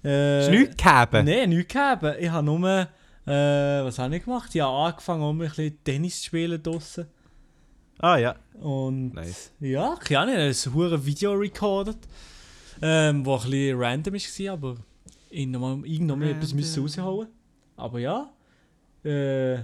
[0.03, 1.25] Äh, Hast du nichts gegeben?
[1.25, 2.15] Nein, nichts gegeben.
[2.19, 2.87] Ich habe nur,
[3.27, 4.49] äh, was habe ich gemacht?
[4.55, 7.05] Ich habe angefangen, um ein bisschen Tennis zu spielen draussen.
[7.99, 9.51] Ah ja, Und nice.
[9.59, 11.97] ja, keine Ahnung, ein hure Video recorded,
[12.81, 14.75] ähm, wo ein bisschen random war, aber
[15.31, 17.27] irgendwann irgendwann mal etwas müssen raushauen.
[17.75, 18.31] Aber ja,
[19.03, 19.55] äh,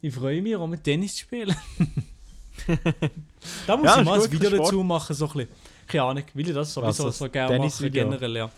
[0.00, 1.54] ich freue mich auch mit Tennis zu spielen.
[3.66, 5.48] da muss Ja, ich mal ein Video dazu machen, so ein bisschen.
[5.86, 8.50] Keine Ahnung, will ich das sowieso Was, so das gerne machen, generell, ja.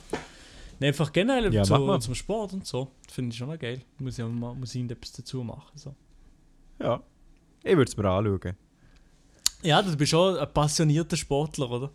[0.78, 2.00] Nee, einfach generell Ja, zu, mal.
[2.00, 2.90] zum Sport und so.
[3.10, 3.80] Finde ich schon noch geil.
[3.98, 5.70] Muss ich, mal, muss ich irgendetwas dazu machen.
[5.76, 5.94] So.
[6.80, 7.02] Ja.
[7.62, 8.56] Ich würde es mir anschauen.
[9.64, 11.90] Ja, du bist schon ein passionierter Sportler, oder?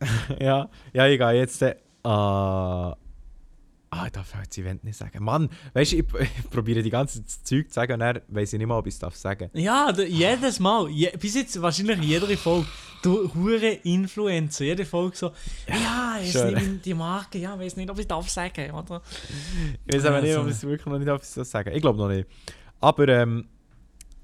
[0.40, 1.62] ja, ja, ich gehe jetzt.
[1.62, 2.96] Äh, ah,
[4.06, 5.22] ich darf jetzt das Event nicht sagen.
[5.22, 6.04] Mann, weißt du, ich,
[6.38, 8.94] ich probiere die ganze Zeug zu sagen und dann weiß ich nicht mal, ob ich
[8.94, 9.50] es darf sagen.
[9.54, 10.88] Ja, d- jedes Mal.
[10.88, 12.66] Je, bis jetzt wahrscheinlich in jeder Folge.
[13.02, 14.64] Du hure Influencer.
[14.64, 15.32] Jede Folge so.
[15.68, 16.54] Ja, ich schön.
[16.54, 17.38] weiß nicht die Marke.
[17.38, 18.70] Ja, ich weiß nicht, ob ich darf sagen.
[18.72, 19.00] Oder?
[19.86, 21.72] Ich weiß aber nicht, ob ich es wirklich noch nicht darf sagen.
[21.74, 22.28] Ich glaube noch nicht.
[22.80, 23.46] Aber ähm,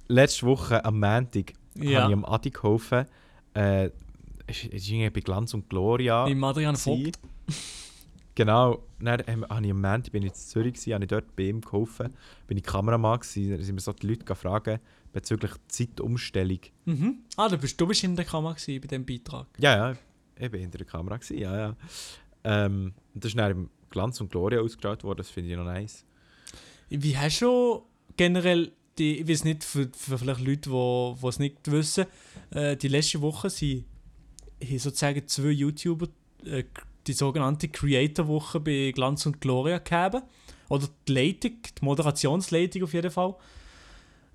[0.08, 1.52] letzte Woche am Montag
[1.84, 2.02] Ja.
[2.02, 3.06] habe ich am Adi geholfen.
[3.54, 3.90] Äh,
[4.46, 6.26] es ist irgendwie bei Glanz und Gloria.
[6.26, 6.76] Im Adrian.
[6.76, 7.18] Vogt.
[8.34, 8.82] Genau.
[9.00, 11.44] Dann ähm, habe ich am Montag bin ich in Zürich, gewesen, habe ich dort bei
[11.44, 12.14] ihm geholfen.
[12.46, 13.50] Bin ich Kameramann gewesen.
[13.50, 14.80] Dann sind mir so die Leute gefragt
[15.16, 16.60] bezüglich Zeitumstellung.
[16.84, 17.20] Mhm.
[17.38, 19.46] Ah, du bist, du bist in der Kamera gewesen, bei diesem Beitrag.
[19.58, 19.96] Ja, ja,
[20.38, 21.76] ich war hinter der Kamera, gewesen, ja, ja.
[22.44, 26.04] Ähm, das ist dann im Glanz und Gloria ausgestrahlt worden, das finde ich noch nice.
[26.90, 27.86] Wie hast du
[28.18, 32.06] generell, die, ich weiß nicht, für, für vielleicht Leute, die es nicht wissen,
[32.50, 33.84] äh, die letzte Woche sind
[34.60, 36.08] haben sozusagen zwei YouTuber
[36.44, 36.64] äh,
[37.06, 40.22] die sogenannte Creator-Woche bei Glanz und Gloria gegeben.
[40.68, 43.36] Oder die Leitung, die Moderationsleitung auf jeden Fall.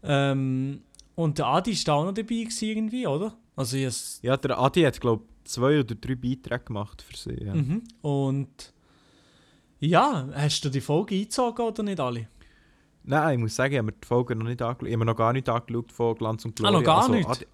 [0.03, 0.81] Ähm,
[1.15, 3.35] und der Adi ist da auch noch dabei gewesen irgendwie, oder?
[3.55, 3.75] Also
[4.23, 7.43] Ja, der Adi hat, glaube ich, zwei oder drei Beiträge gemacht für sie.
[7.43, 7.53] Ja.
[7.53, 7.83] mhm.
[8.01, 8.73] Und
[9.79, 12.27] ja, hast du die Folge eingezogen oder nicht alle?
[13.03, 14.87] Nein, ich muss sagen, ich habe mir die Folge noch nicht angeschaut.
[14.87, 16.77] Ich habe mir noch gar nicht angeschaut von Glanz und Ah, Gloria.
[16.79, 17.27] noch gar also, nicht?
[17.29, 17.45] Adi,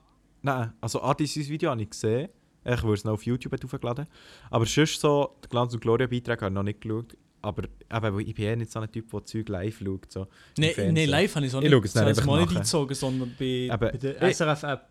[0.41, 2.29] nein, also Adi sein Video habe ich gesehen.
[2.65, 4.07] Ich würde es noch auf YouTube hochgeladen.
[4.49, 7.15] Aber sonst so, die Glanz und Gloria Beiträge habe ich noch nicht geschaut.
[7.41, 10.11] Aber eben, ich bin eh nicht so ein Typ, der Zeug live schaut.
[10.11, 10.27] So,
[10.57, 11.95] Nein, nee, live habe ich Ich nicht.
[11.95, 14.89] dann ich einfach mal nicht eingezogen, sondern bei, Aber bei der SRF-App.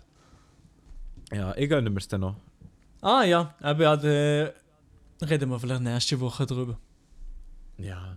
[1.35, 2.37] Ja, ich gönne mir es dann noch.
[3.03, 6.79] Ah ja, aber ja, da reden wir vielleicht nächste Woche drüber.
[7.79, 8.17] Ja.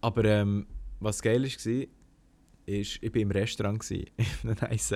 [0.00, 0.66] Aber ähm,
[1.02, 3.80] was geil war, ist, ich war im Restaurant.
[3.80, 4.06] Gewesen,
[4.42, 4.92] in einem nice,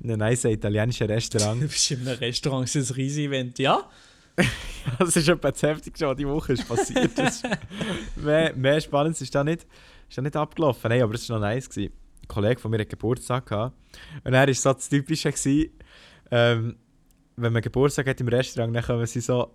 [0.00, 1.60] in einem nice italienischen Du Restaurant.
[1.60, 3.88] bist in einem Restaurant, das ist ein riesiges Event, ja?
[4.98, 7.18] das ist etwa das Heftigste, was diese Woche ist passiert.
[7.18, 7.42] Das
[8.16, 9.66] mehr, mehr Spannendes ist da nicht,
[10.08, 10.88] ist da nicht abgelaufen.
[10.90, 11.68] Nein, aber es war noch nice.
[11.68, 11.92] Gewesen.
[12.22, 13.46] Ein Kollege von mir hatte Geburtstag.
[13.46, 13.76] Gehabt.
[14.22, 15.70] Und er war so das Typische, gewesen,
[16.30, 16.76] ähm,
[17.36, 19.54] wenn man Geburtstag hat im Restaurant, dann kommen sie so,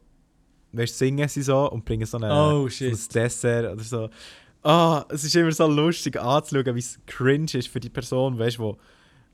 [0.73, 4.09] weißt, singen sie so und bringen so, eine, Oh, so ein Dessert oder so.
[4.63, 8.57] Ah, es ist immer so lustig anzuschauen, wie es cringe ist für die Person, weißt
[8.57, 8.77] du, wo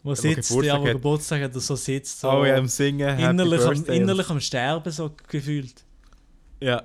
[0.03, 0.93] Wo sitzt, Geburtstag ja, wo hat.
[0.93, 5.11] Geburtstag hat, so sitzt, so oh, ja, am Singen, innerlich, am, innerlich am Sterben, so
[5.27, 5.83] gefühlt.
[6.61, 6.83] Ja.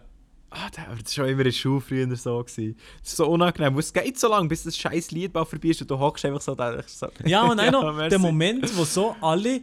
[0.51, 2.39] Ah, das war schon immer in der Schule früher so.
[2.45, 2.77] Gewesen.
[3.01, 3.77] Das ist so unangenehm.
[3.79, 6.41] Es geht so lange, bis das scheiß Lied bald vorbei ist und du hockst einfach
[6.41, 6.81] so da.
[6.87, 7.09] So.
[7.25, 8.11] Ja, und auch noch merci.
[8.11, 9.63] der Moment, wo so alle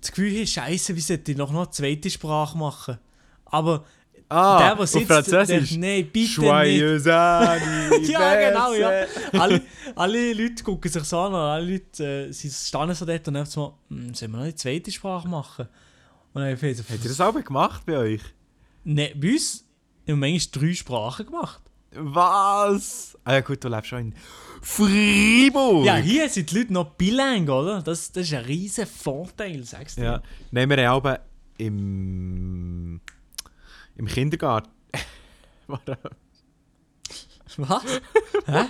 [0.00, 2.98] das Gefühl haben, Scheiße, wie sollte ich noch eine zweite Sprache machen?
[3.44, 3.84] Aber
[4.30, 5.70] Ah, der, der auf sitzt, Französisch.
[5.70, 6.36] Der, nein, bitte nicht.
[6.36, 8.10] Joyeux anniversaire.
[8.10, 9.06] Ja, genau, ja.
[9.32, 9.60] alle,
[9.96, 13.36] alle Leute gucken sich so an, und alle Leute äh, sie stehen so dort und
[13.36, 15.68] einfach so, hm, sollen wir noch eine zweite Sprache machen?
[16.32, 18.20] Und dann ich so, Habt ihr das auch gemacht bei euch?
[18.84, 19.64] ne, bei uns
[20.08, 21.60] haben wir manchmal drei Sprachen gemacht.
[21.92, 23.18] Was?
[23.24, 24.14] Ah ja gut, du lebst schon in
[24.62, 25.84] Freiburg.
[25.84, 27.82] Ja, hier sind die Leute noch bilingue, oder?
[27.82, 30.02] Das, das ist ein riesen Vorteil, sagst du.
[30.02, 30.22] Ja.
[30.52, 31.20] Nein, wir aber
[31.58, 33.00] im,
[34.00, 34.70] im Kindergarten...
[35.66, 35.98] Warte.
[37.58, 37.84] Was?
[38.46, 38.64] Hä?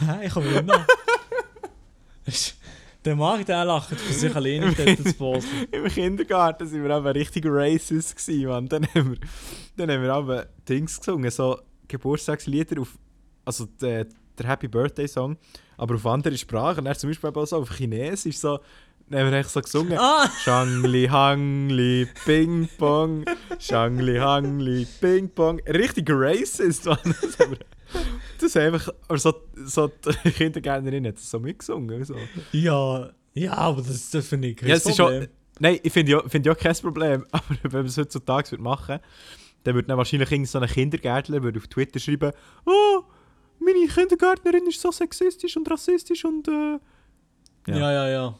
[0.00, 0.26] Hä?
[0.26, 0.86] Ich komme nicht nach.
[3.04, 5.68] Der Marc, der lacht für sich alleine dort zu Basel.
[5.70, 8.68] Im Kindergarten sind wir aber richtig racist gewesen, Mann.
[8.68, 9.18] Dann haben wir,
[9.76, 12.98] dann haben wir aber Dings gesungen, so Geburtstagslieder auf,
[13.46, 15.38] also der, der Happy Birthday Song,
[15.78, 16.80] aber auf andere Sprachen.
[16.80, 18.58] Und dann zum Beispiel auch so auf Chinesisch so,
[19.08, 19.98] dann haben wir echt so gesungen.
[19.98, 20.28] Ah!
[20.42, 23.24] Shangli Hangli Ping Pong,
[23.58, 25.60] Shangli Hangli Ping Pong.
[25.68, 26.98] Richtig racist, Mann.
[27.04, 27.58] Das haben wir,
[28.40, 29.34] das haben einfach, aber so,
[29.64, 29.90] so
[30.24, 32.04] die Kindergärtnerin hat das so mitgesungen.
[32.04, 32.16] So.
[32.52, 35.22] Ja, ja, aber das, das finde ich kein Ja, es ist, Problem.
[35.22, 37.24] schon, Nein, ich finde ja, find ja kein Problem.
[37.32, 38.98] Aber wenn man es heutzutage würde machen
[39.64, 42.30] dann würde dann wahrscheinlich irgend so ein Kindergärtler würde auf Twitter schreiben:
[42.66, 43.02] Oh,
[43.58, 46.46] meine Kindergärtnerin ist so sexistisch und rassistisch und.
[46.48, 46.78] Äh,
[47.68, 47.76] Ja.
[47.78, 48.38] Ja, ja, ja.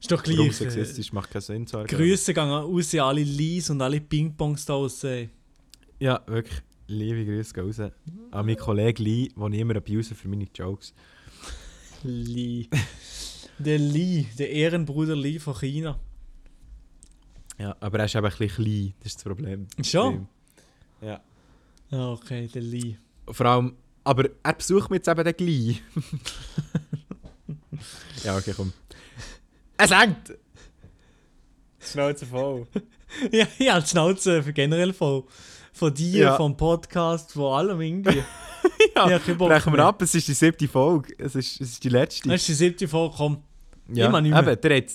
[0.00, 0.48] Ist doch warum gleich.
[0.48, 1.66] Äh, sexistisch macht keinen Sinn.
[1.66, 1.86] Sagen.
[1.86, 5.30] Grüße gehen raus an alle Lies und alle Ping-Pongs da draussen.
[5.98, 6.60] Ja, wirklich.
[6.86, 7.80] Liebe Grüße gehen raus.
[8.30, 10.94] An meinen Kollegen Lee, den ich immer abuse für meine Jokes.
[12.04, 12.68] Lee.
[13.58, 15.98] der Lee, der Ehrenbruder Lee von China.
[17.58, 19.66] Ja, aber er ist eben ein bisschen klein, das ist das Problem.
[19.82, 20.28] Schon?
[21.00, 21.20] Ja.
[21.90, 22.96] Ah, okay, der Lee.
[23.28, 23.74] Vor allem,
[24.04, 25.82] aber er besucht mich jetzt eben den gleich.
[28.24, 28.72] ja, okay, komm.
[29.78, 30.34] Es hängt!
[31.80, 32.66] Schnauze voll.
[33.32, 35.24] Ja, ich habe die Schnauze für generell von,
[35.72, 36.36] von dir, Ja.
[36.36, 38.18] vom Podcast, von allem irgendwie.
[38.96, 41.14] ja, Ja, brechen wir ab, es ist die siebte Folge.
[41.16, 42.28] Es ist, es ist die letzte.
[42.28, 43.42] Das ist die siebte Folge, komm.
[43.90, 44.42] ja, immer nicht mehr.
[44.46, 44.90] Eben, der hat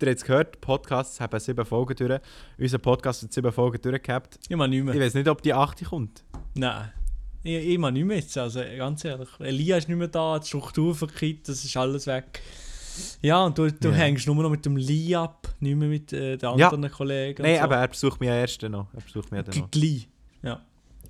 [0.00, 2.20] ihr habt es gehört, Podcasts haben sieben Folgen durch.
[2.56, 4.38] Unser Podcast hat sieben Folgen durchgehabt.
[4.48, 5.00] Ich mach nicht Ich mehr.
[5.00, 6.22] weiß nicht, ob die achte kommt.
[6.54, 6.92] Nein.
[7.42, 9.28] Ich, ich mach nicht mehr jetzt, also ganz ehrlich.
[9.40, 12.40] Elia ist nicht mehr da, die Struktur verkippt, das ist alles weg.
[13.22, 13.94] Ja, und du, du Ja.
[13.94, 16.68] hängst nur noch mit dem Lee ab, nicht mehr mit äh, den Ja.
[16.70, 17.42] anderen Kollegen.
[17.42, 17.62] Nein, so.
[17.62, 18.86] aber er besucht mich ja erst noch.
[18.94, 19.70] Er besucht mich ja noch.
[19.70, 20.02] Glee.
[20.42, 20.60] Ja.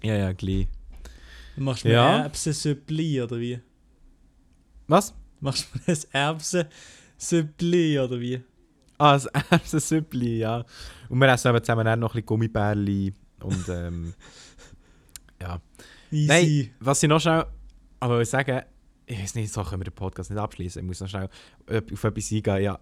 [0.03, 0.32] Ja, ja.
[0.32, 0.66] Du
[1.57, 2.18] machst mir Ja.
[2.24, 3.59] Erbsen-Süppli oder wie?
[4.89, 5.14] Was?
[5.41, 8.41] Machst du mir ein Erbsen-Süppli oder wie?
[8.99, 10.64] Ah, das erste Süppli, ja.
[11.09, 13.12] Und wir essen eben zusammen auch noch ein bisschen Gummibärli
[13.43, 14.14] und ähm,
[15.41, 15.61] ja.
[16.11, 16.26] Easy.
[16.28, 17.45] Nein, was ich noch schnell
[18.01, 18.62] aber ich sagen,
[19.07, 20.82] ich weiß nicht, so können wir den Podcast nicht abschließen.
[20.82, 21.28] Ich muss noch schnell
[21.68, 22.62] auf etwas eingehen.
[22.62, 22.78] Ja,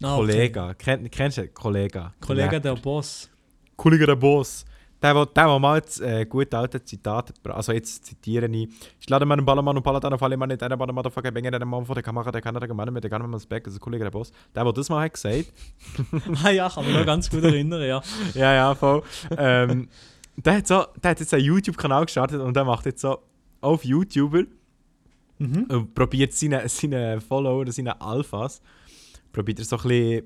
[0.00, 0.26] der Ah, okay.
[0.26, 2.12] Kollege, Kenn, kennst du den Kollege?
[2.20, 3.30] Kollege der Boss.
[3.76, 4.64] Kollege der Boss.
[5.02, 8.68] Der, der, der, der mal das äh, gute alte Zitat, also jetzt zitiere ich,
[8.98, 11.84] ich lade meinen Ballermann und Paladin auf alle Mann, der Mann, Motherfucker, Bänger, der Mann
[11.84, 14.04] von der Kamera, der kann der Mann mit der kann man Back, das ist Kollege
[14.04, 14.32] der Boss.
[14.54, 15.52] Der, der das mal hat gesagt,
[16.44, 18.00] ah ja, kann mich noch ganz gut erinnern, ja.
[18.34, 19.02] ja, ja, voll.
[19.36, 19.88] ähm,
[20.36, 23.18] der, hat so, der hat jetzt einen YouTube-Kanal gestartet und der macht jetzt so
[23.60, 24.44] auf YouTuber
[25.38, 25.64] Mhm.
[25.68, 28.60] und probiert seine, seine Follower, seine Alphas,
[29.32, 30.24] probiert er so ein bisschen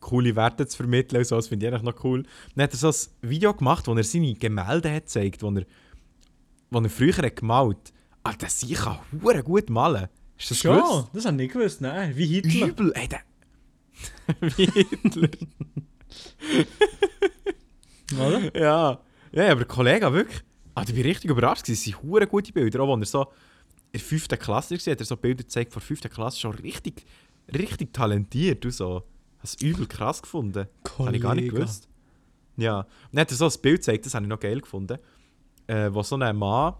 [0.00, 2.22] coole Werte zu vermitteln und so, das finde ich eigentlich noch cool.
[2.54, 5.64] Dann hat er so ein Video gemacht, wo er seine Gemälde hat gezeigt, wo er,
[6.70, 7.92] wo er früher hat gemalt
[8.22, 10.08] Alter, sie kann hure gut malen.
[10.38, 11.08] Ist das Schon, gewusst?
[11.12, 12.16] das habe ich nicht gewusst, nein.
[12.16, 12.68] Wie Hitler.
[12.68, 13.20] Übel, ey, der...
[14.56, 15.28] Wie Hitler.
[18.18, 18.56] Oder?
[18.58, 19.00] Ja.
[19.32, 20.40] Ja, aber Kollege wirklich.
[20.74, 21.68] Ah, ich bin richtig überrascht.
[21.68, 22.80] Es sind hure gute Bilder.
[22.80, 23.26] Auch wenn er so
[23.94, 24.28] in der 5.
[24.40, 26.00] Klasse war, hat er so Bilder gezeigt von der 5.
[26.10, 26.40] Klasse.
[26.40, 27.04] Schon richtig,
[27.54, 28.64] richtig talentiert.
[28.64, 29.04] Du so.
[29.38, 30.66] Hast du übel krass gefunden.
[30.82, 31.54] Das habe ich gar nicht Kollege.
[31.64, 31.88] gewusst.
[32.56, 32.80] Ja.
[32.80, 34.98] Und dann hat er so ein Bild gezeigt, das habe ich noch geil gefunden.
[35.68, 36.74] Äh, wo so ein Mann,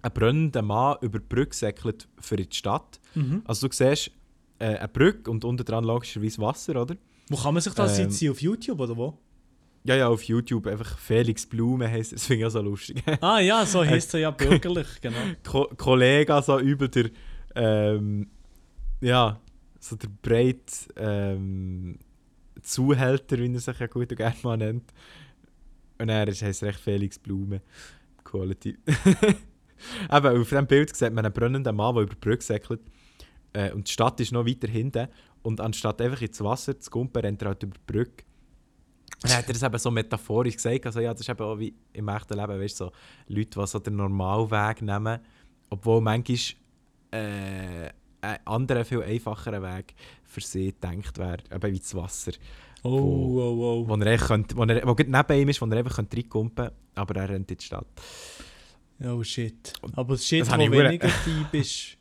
[0.00, 2.98] ein brennender Mann über die Brücke säckelt für die Stadt.
[3.14, 3.42] Mhm.
[3.44, 4.10] Also du siehst
[4.58, 6.96] äh, eine Brücke und unten dran logischerweise Wasser, oder?
[7.28, 8.30] Wo kann man sich das Ähm, jetzt sehen?
[8.30, 9.18] Auf YouTube oder wo?
[9.88, 13.02] Ja, ja, auf YouTube einfach Felix Blume heisst, das finde ich auch so lustig.
[13.22, 15.16] Ah ja, so heißt er ja bürgerlich, genau.
[15.42, 17.08] Ko Kollege so über der,
[17.54, 18.28] ähm,
[19.00, 19.40] ja,
[19.80, 21.98] so der breit ähm,
[22.60, 24.92] Zuhälter, wie er sich ja gut und gerne mal nennt.
[25.98, 27.62] Und er ist heisst recht Felix Blume.
[28.24, 28.76] Quality.
[30.10, 32.82] Aber auf diesem Bild sieht man einen brennenden Mann, der über die Brücke säckelt.
[33.54, 35.08] Äh, und die Stadt ist noch weiter hinten.
[35.40, 38.27] Und anstatt einfach ins Wasser zu kumpen, rennt er halt über die Brücke.
[39.22, 40.86] Und dann hat er das eben so metaphorisch gesagt.
[40.86, 42.92] Also ja, das ist eben auch wie im echten Leben, weißt du, so
[43.28, 45.18] Leute, die so den Normalweg nehmen,
[45.70, 46.38] obwohl manchmal
[47.10, 47.90] äh,
[48.20, 49.94] ein anderer, viel einfacherer Weg
[50.24, 52.32] für sie gedacht wäre, eben wie das Wasser.
[52.84, 53.88] Oh, Wo- oh, oh.
[53.88, 57.16] Wo er, könnte, wo er wo neben ihm ist, wo er einfach könnte reinkumpen aber
[57.20, 57.86] er rennt in die Stadt.
[59.04, 59.72] Oh shit.
[59.94, 61.96] Aber das Shit, Das wo weniger deep ist,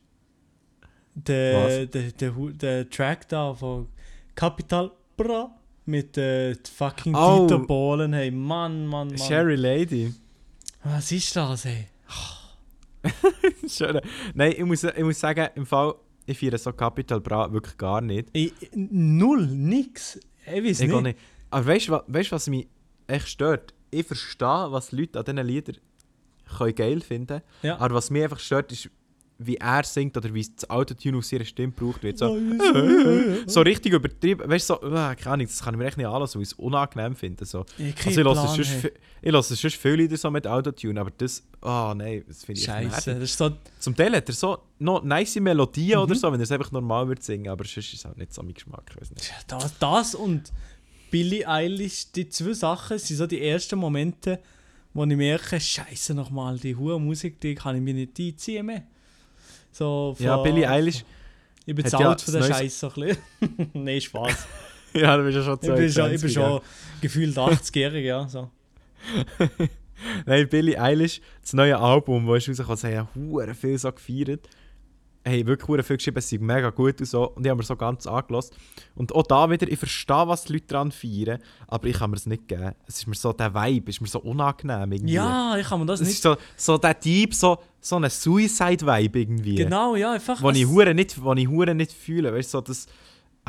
[1.13, 3.87] der, der, der, der Track da von
[4.35, 5.51] Capital Bra
[5.87, 7.47] mit äh, fucking Oh.
[7.47, 9.17] Dieter Bohlen, hey, Mann, Mann, Mann.
[9.17, 10.13] Sherry Lady.
[10.83, 11.87] Was ist das, ey?
[13.67, 13.99] Schön.
[14.33, 18.01] Nein, ich muss, ich muss sagen, im Fall, ich feiere so Capital Bra wirklich gar
[18.01, 18.29] nicht.
[18.33, 20.19] Ich, null, nix.
[20.45, 21.01] Ich weiß Ich nicht.
[21.01, 21.19] nicht.
[21.49, 22.67] Aber weißt du, weißt, was mich
[23.07, 23.73] echt stört?
[23.91, 25.77] Ich verstehe, was Leute an diesen Liedern
[26.57, 27.77] können geil finden Ja.
[27.79, 28.89] Aber was mich einfach stört, ist,
[29.39, 32.17] wie er singt oder wie das Autotune aus ihrer Stimme gebraucht wird.
[32.17, 32.35] So,
[33.45, 34.49] so richtig übertrieben.
[34.49, 36.49] Weißt du, so, äh, keine Ahnung, das kann ich mir echt nicht anlassen, weil ich
[36.49, 37.45] es unangenehm finde.
[37.45, 37.65] So.
[37.77, 41.11] Ich Also ich lasse sonst, vi- ich lasse sonst viele Lieder so mit Autotune, aber
[41.11, 43.13] das, oh nein, das finde ich Scheiße, nervig.
[43.13, 43.51] das ist so.
[43.79, 46.03] Zum Teil hat er so noch nice Melodien Mhm.
[46.03, 48.33] oder so, wenn er es einfach normal würde singen, aber sonst ist es halt nicht
[48.33, 48.91] so mein Geschmack.
[49.47, 50.51] Das, das und
[51.11, 54.39] Billie Eilish, die zwei Sachen sind so die ersten Momente,
[54.93, 58.83] wo ich merke, Scheiße nochmal, die hohe Musik, die kann ich mir nicht einziehen mehr.
[59.77, 61.05] So Ja, von- Billie Eilish,
[61.67, 63.69] Ich bin hat zu ja alt für den Scheiß so ein bisschen.
[63.73, 64.47] Nein, Spaß.
[64.93, 66.47] ja, du bist ja schon Ich bin schon, ich bin 22, ja.
[66.49, 66.61] schon
[67.01, 68.27] gefühlt 80-jährig, ja.
[68.27, 68.49] So.
[70.25, 74.49] Nein, Billie Eilish, das neue Album, das ist rausgekommen, sie haben hure viel so gefeiert.
[75.27, 77.29] Hey, wirklich hure viel geschrieben, es ist mega gut und so.
[77.31, 78.55] Und ich habe mir so ganz angelassen.
[78.95, 82.17] Und auch da wieder, ich verstehe, was die Leute daran feiern, aber ich kann mir
[82.17, 82.71] es nicht geben.
[82.87, 85.13] Es ist mir so, der Vibe ist mir so unangenehm irgendwie.
[85.13, 86.15] Ja, ich kann mir das Es nicht.
[86.15, 89.55] ist so, so der Typ, so, so ein Suicide-Vibe irgendwie.
[89.55, 90.41] Genau, ja, einfach.
[90.41, 92.33] Wo ich es- hure nicht, wo ich hure nicht fühle.
[92.33, 92.87] Weißt du, so das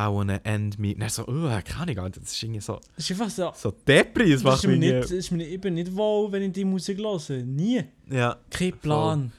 [0.00, 0.94] I wanna end me.
[0.94, 3.50] Dann so, oh, keine Ahnung, das ist irgendwie so, Es ist einfach so.
[3.54, 6.42] so Depri, das Das macht ist mir nicht, ist mir, ich bin nicht wohl, wenn
[6.44, 7.42] ich die Musik höre.
[7.42, 7.82] Nie.
[8.08, 8.36] Ja.
[8.50, 9.32] Kein Plan.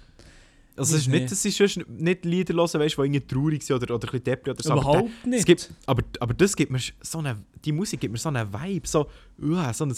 [0.80, 3.76] Also es ist nicht, dass sie sonst nicht Lieder hören, weißt, die irgendwie traurig sind
[3.76, 4.72] oder, oder ein bisschen Depri oder so.
[4.72, 5.46] aber Überhaupt der- nicht.
[5.46, 8.88] Gibt, aber, aber das gibt mir so eine, die Musik gibt mir so einen Vibe,
[8.88, 9.08] so,
[9.42, 9.94] uh, so, ein,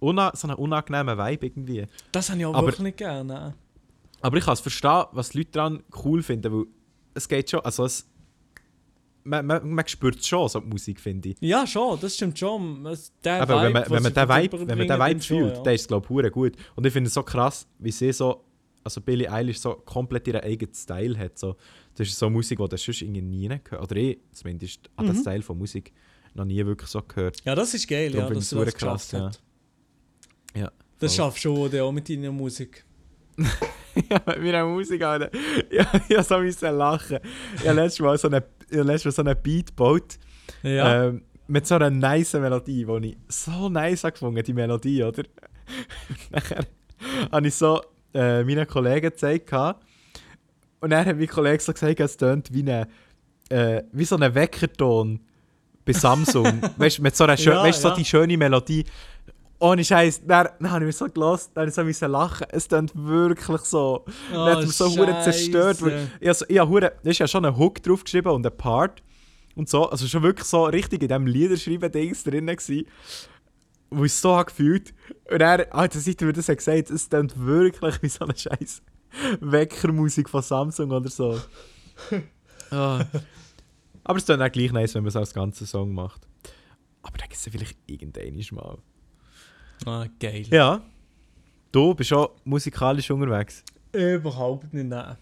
[0.00, 1.86] una, so einen unangenehmen Vibe irgendwie.
[2.12, 3.54] Das habe ich auch Aber- wirklich nicht gerne.
[4.22, 6.64] Aber ich kann es verstehen, was die Leute daran cool finden, weil
[7.14, 8.08] es geht schon, also es,
[9.24, 11.36] man, man, man spürt schon so die Musik, finde ich.
[11.40, 12.82] Ja, schon, das stimmt schon.
[13.24, 15.56] Der Aber wenn man, wenn man den Vibe, wenn man den Vibe dann schon, fühlt,
[15.56, 15.62] ja.
[15.62, 16.52] dann ist es glaube ich gut.
[16.76, 18.44] Und ich finde es so krass, wie sie so,
[18.86, 21.38] also Billie Eilish so komplett ihren eigenen Style hat.
[21.38, 21.56] So.
[21.96, 25.12] Das ist so Musik, die du sonst irgendwie nie gehört Oder ich zumindest an Mhm.
[25.12, 25.92] den Style von Musik
[26.34, 27.38] noch nie wirklich so gehört.
[27.44, 29.42] Ja, das ist geil, Darum ja, dass du das krass, hast.
[30.54, 32.84] Ja, Das schaffst du schon auch mit deiner Musik.
[33.36, 35.30] ja, mit meiner Musik, Alter.
[35.70, 37.18] Ja, ich so müssen lachen.
[37.56, 38.42] Ich habe letztes Mal so einen,
[39.10, 40.18] so einen Beat gebaut.
[40.62, 41.06] Ja.
[41.06, 45.24] Ähm, mit so einer nice Melodie, die ich so nice gefunden, die Melodie, oder?
[46.30, 46.66] Nachher
[47.32, 47.80] habe ich so
[48.16, 49.48] äh, meinen Kollegen gezeigt.
[49.48, 49.84] gehabt.
[50.80, 52.88] Und dann hat mein Kollege so gesagt, es tönt wie, eine,
[53.48, 55.20] äh, wie so ein Weckerton
[55.84, 56.62] bei Samsung.
[56.76, 57.94] weißt du, mit so einer schö Ja, weißt, so ja.
[57.94, 58.84] die schöne Melodie.
[59.58, 62.46] Ohne Scheiß, dann, dann habe ich mich so gelassen, dann habe ich so lachen.
[62.50, 64.04] Es tönt wirklich so.
[64.30, 65.80] dann hat mich so hure zerstört.
[65.80, 69.02] Weil ich, also, ich habe ja schon ein Hook drauf geschrieben und ein Part
[69.54, 69.88] und so.
[69.88, 72.86] Also schon wirklich so richtig in diesem Liederschreiben-Dings drin gewesen.
[73.96, 74.92] Wo ich es so habe gefühlt.
[75.30, 78.36] Und er, Alter, seit er mir das hat gesagt es klingt wirklich wie so eine
[78.36, 78.82] scheiß
[79.40, 81.40] Weckermusik von Samsung oder so.
[82.72, 83.06] Ah.
[84.02, 86.26] Aber es dann auch gleich nice, wenn man es als ganzen Song macht.
[87.00, 88.78] Aber dann gibt es vielleicht irgendein mal.
[89.84, 90.46] Ah, geil.
[90.50, 90.82] Ja.
[91.70, 93.62] Du bist schon musikalisch unterwegs.
[93.92, 95.16] Überhaupt nicht, nein.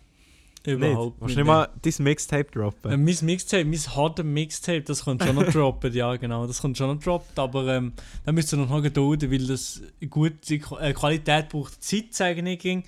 [0.67, 1.35] Überhaupt nicht.
[1.37, 2.91] du nicht mal dein Mixtape droppen?
[2.91, 6.79] Äh, mein Mixtape, mein harter Mixtape, das kommt schon noch droppen, ja genau, das kommt
[6.79, 7.93] schon noch droppen, aber ähm,
[8.25, 12.83] da müsst ihr noch gedulden, weil das gute äh, Qualität braucht Zeit, sage ich ging.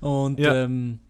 [0.00, 0.64] Und Ja.
[0.64, 1.00] ähm,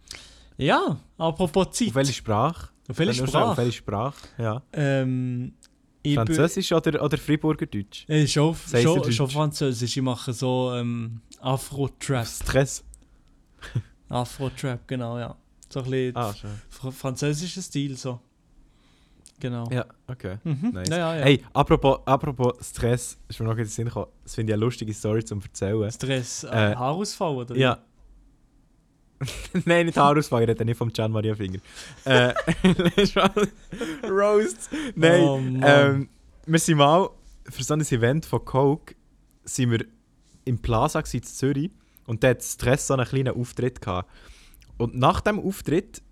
[0.57, 1.89] ja apropos Zeit.
[1.89, 2.69] Auf welche Sprache?
[2.89, 3.57] Auf welche schnell- Auf Sprache?
[3.59, 4.15] welche Sprache?
[4.39, 4.63] Ja.
[4.73, 5.53] Ähm,
[6.15, 8.09] Französisch oder, oder Friburgerdeutsch?
[8.09, 9.17] Äh, schon, schon, Deutsch?
[9.17, 9.97] schon Französisch.
[9.97, 12.25] Ich mache so ähm, Afro-Trap.
[12.27, 12.85] Stress.
[14.09, 15.37] Afro-Trap, genau, ja.
[15.69, 16.35] So ein bisschen Ah,
[16.69, 18.21] fr französischer Stil, so.
[19.39, 19.69] Genau.
[19.71, 20.39] Ja, okay.
[20.45, 20.71] Mhm.
[20.73, 20.89] Nice.
[20.89, 21.25] Ja, ja, ja.
[21.25, 24.07] Hey, apropos, apropos Stress, ist mir noch in den Sinn gekommen.
[24.25, 25.91] Das finde ich eine lustige Story zum Erzählen.
[25.93, 27.55] Stress, äh, Äh, Haarausfall, oder?
[27.57, 27.79] Ja.
[29.65, 31.59] Nein, nicht Haarausfall, ich rede nicht vom Gian Maria Finger.
[32.05, 32.33] äh,
[34.09, 34.71] Roast.
[34.95, 35.21] Nein.
[35.23, 36.09] Oh, ähm,
[36.47, 37.11] wir sind mal
[37.49, 38.95] für so ein Event von Coke
[39.45, 39.85] sind wir
[40.45, 41.71] im Plaza in Zürich
[42.07, 44.11] und da hat Stress so einen kleinen Auftritt gehabt.
[44.79, 46.03] Und nach dem Auftritt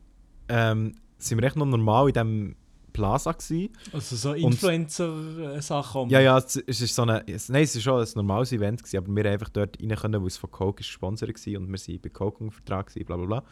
[0.48, 2.56] ähm, sind wir echt noch normal in diesem
[2.92, 3.70] Plaza gewesen.
[3.92, 6.08] Also so Influencer-Sachen.
[6.10, 8.82] Ja, ja, es, es ist so eine, es, nein, es ist schon ein normales Event
[8.82, 11.60] gewesen, aber wir haben einfach dort rein können, weil es von Coke ist gesponsert war
[11.60, 13.44] und wir sind bei Coke im Vertrag gewesen, bla bla bla.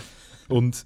[0.48, 0.84] Und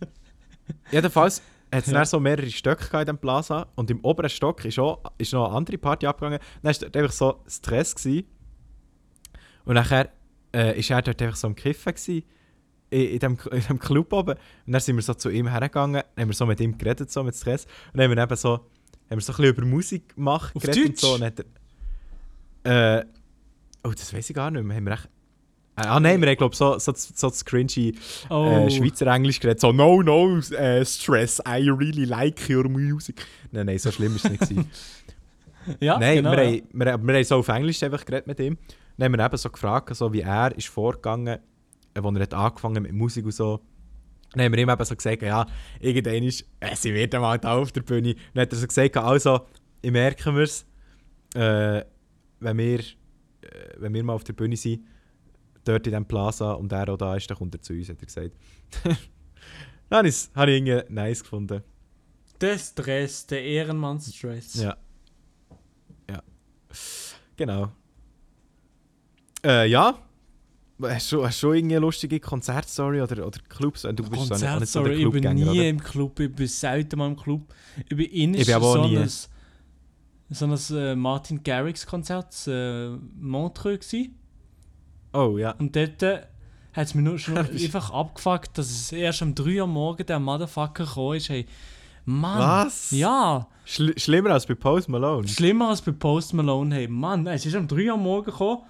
[0.93, 1.41] jedenfalls
[1.73, 2.05] hat es Ja.
[2.05, 5.57] so mehrere Stöcke in diesem Plaza und im oberen Stock ist, auch, ist noch eine
[5.57, 6.39] andere Party abgegangen.
[6.63, 8.27] Dann war dort einfach so Stress gewesen.
[9.65, 10.11] und nachher
[10.55, 12.23] äh, ist er dort einfach so am Kiffen gewesen,
[12.95, 14.35] in, dem, in dem Club oben.
[14.67, 17.23] Und dann sind wir so zu ihm hergegangen, haben wir so mit ihm geredet, so
[17.23, 17.65] mit Stress.
[17.93, 18.65] Und dann haben wir eben so, haben
[19.11, 21.01] wir so ein bisschen über Musik gemacht, Auf geredet und Deutsch?
[21.01, 21.15] so.
[21.15, 21.47] Und dann hat
[22.65, 23.05] er, äh,
[23.85, 24.77] oh, das weiß ich gar nicht mehr.
[24.77, 25.09] Haben wir echt,
[25.77, 27.95] äh, ah nein, wir haben glaube so, so, so das cringy
[28.31, 28.67] oh.
[28.67, 29.61] äh, Schweizer Englisch geredet.
[29.61, 33.27] So, no, no, äh, Stress, I really like your music.
[33.51, 34.67] Nein, nein, so schlimm ist es nicht.
[35.81, 36.33] Ja, Nein, genau.
[36.33, 36.51] wir, ja.
[36.51, 38.59] haben, wir, wir haben so auf Englisch einfach geredet mit ihm.
[38.97, 41.39] Dann haben wir eben so gefragt, so wie er ist vorgegangen, äh,
[41.95, 43.61] als er hat angefangen mit Musik und so.
[44.33, 45.47] Dann haben wir ihm eben so gesagt, ja,
[45.81, 48.15] irgendwann ist, äh, sie wird mal da auf der Bühne.
[48.33, 49.47] Dann hat er so gesagt, also,
[49.81, 50.67] ich merke mir's,
[51.35, 51.85] äh,
[52.41, 52.85] wenn wir, äh,
[53.77, 54.85] wenn wir mal auf der Bühne sind,
[55.65, 58.01] dort in diesem Plaza und er auch da ist, dann kommt er zu uns, hat
[58.01, 58.33] er gesagt.
[59.89, 61.63] Dann es habe ich irgendwie nice gefunden.
[62.41, 64.55] Der Stress, der Ehrenmann-Stress.
[64.55, 64.77] Ja.
[66.11, 66.23] Ja.
[67.37, 67.71] Genau.
[69.45, 69.99] Äh, ja.
[70.83, 73.83] Hast du, hast du irgendeine lustige Konzertstory oder, oder Clubs?
[73.83, 75.69] Du bist so nicht, Konzert, nicht so der sorry, ich bin nie oder?
[75.69, 77.43] im Club, ich bin selten mal im Club.
[77.89, 78.99] Ich bin innerst so nie.
[78.99, 79.11] ein
[80.31, 82.89] so ein äh, Martin Garrix Konzert in äh,
[83.21, 84.19] Montreux gewesen.
[85.13, 85.53] Oh ja.
[85.53, 86.23] Und dort äh,
[86.73, 90.19] hat es mich nur schon einfach abgefuckt, dass es erst um 3 Uhr morgens der
[90.19, 91.29] Motherfucker gekommen ist.
[91.29, 91.47] Hey,
[92.05, 92.67] Mann.
[92.67, 92.91] Was?
[92.91, 95.27] Ja, Schli schlimmer als bei Post Malone.
[95.29, 96.75] schlimmer als bei Post Malone.
[96.75, 98.63] Hey, Mann, es ist um 3 Uhr morgens gekommen.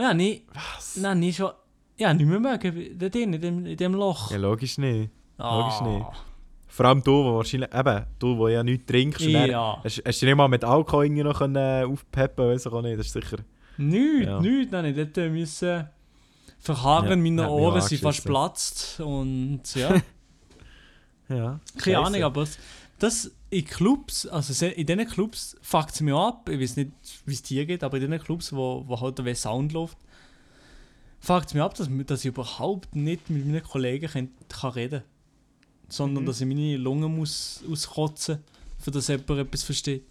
[0.00, 0.96] Ja, nie, Was?
[0.96, 1.50] nein, nie schon,
[1.98, 4.30] ja, nicht mehr mögen, drin, in dem, in dem Loch.
[4.30, 5.10] Ja, logisch nicht.
[5.38, 5.86] logisch Ah.
[5.88, 6.06] nicht.
[6.68, 9.26] Vor allem du, wo wahrscheinlich, eben, du, wo ja nichts trinkst.
[9.26, 9.80] und dann Ja.
[9.84, 12.80] Hast, hast du nicht mal mit Alkohol irgendwie noch können, äh, aufpeppen weiß ich auch
[12.82, 13.38] nicht, das ist sicher...
[13.76, 14.40] Nichts, Ja.
[14.40, 14.72] nichts.
[14.72, 15.88] Nein, ich dort müssen
[16.60, 19.00] verharren, Ja, meine Ohren sind fast platzt.
[19.00, 19.94] Und ja,
[21.28, 21.60] Ja.
[21.78, 21.98] keine.
[21.98, 22.44] Ahnung, aber
[22.98, 26.48] das in Clubs, also in diesen Clubs fuckt es mich ab.
[26.48, 26.92] Ich weiß nicht,
[27.26, 29.98] wie es dir geht, aber in diesen Clubs, wo, wo halt der Sound läuft,
[31.18, 35.00] fuckt es mich ab, dass, dass ich überhaupt nicht mit meinen Kollegen kann, kann reden
[35.00, 35.08] kann.
[35.88, 36.26] Sondern Mhm.
[36.28, 38.38] dass ich meine Lungen muss auskotzen
[38.78, 40.04] für dass jemand etwas versteht.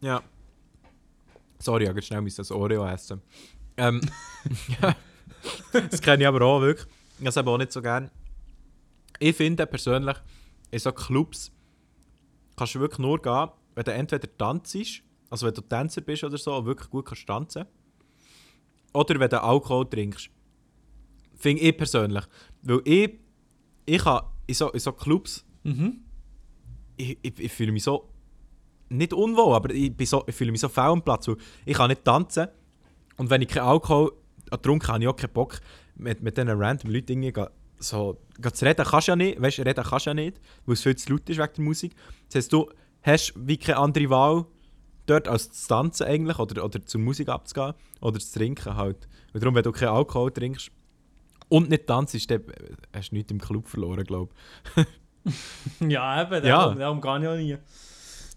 [0.00, 0.22] Ja.
[1.58, 3.20] Sorry, ich habe schnell das Oreo essen.
[3.76, 4.00] Ähm,
[5.72, 6.88] das kenne ich aber auch wirklich.
[7.20, 8.10] Ich habe aber auch nicht so gern.
[9.18, 10.16] Ich finde persönlich,
[10.70, 11.52] in so Clubs
[12.56, 14.76] kannst du wirklich nur gehen, wenn du entweder tanzt,
[15.30, 17.64] also wenn du Tänzer bist oder so und wirklich gut kannst tanzen,
[18.92, 20.30] oder wenn du Alkohol trinkst.
[21.34, 22.24] Finde ich persönlich.
[22.62, 23.18] Weil ich,
[23.86, 26.00] ich habe in so, in so Clubs Mhm.
[26.96, 28.08] ich, ich, ich fühle mich so
[28.88, 31.30] nicht unwohl, aber ich, bin so, ich fühle mich so fehl am Platz.
[31.64, 32.48] Ich kann nicht tanzen
[33.16, 34.12] und wenn ich keinen Alkohol
[34.50, 35.60] getrunken habe, habe ich auch keinen Bock,
[35.94, 37.44] mit, mit diesen random Leuten irgendwie
[37.82, 38.18] so
[38.52, 38.84] zu reden.
[38.84, 41.28] Kannst du ja nicht, weißt reden kannst du ja nicht, weil es viel zu laut
[41.28, 41.94] ist wegen der Musik.
[42.28, 42.68] Das heisst, du
[43.02, 44.46] hast wie keine andere Wahl
[45.06, 49.08] dort als zu tanzen eigentlich oder, oder zur Musik abzugehen oder zu trinken halt.
[49.34, 50.70] Und darum, wenn du keinen Alkohol trinkst
[51.48, 52.42] und nicht tanzt, dann
[52.94, 54.32] hast du nichts im Club verloren, glaube
[55.80, 56.58] Ja, eben, Ja.
[56.64, 57.56] darum, darum kann ich auch nie.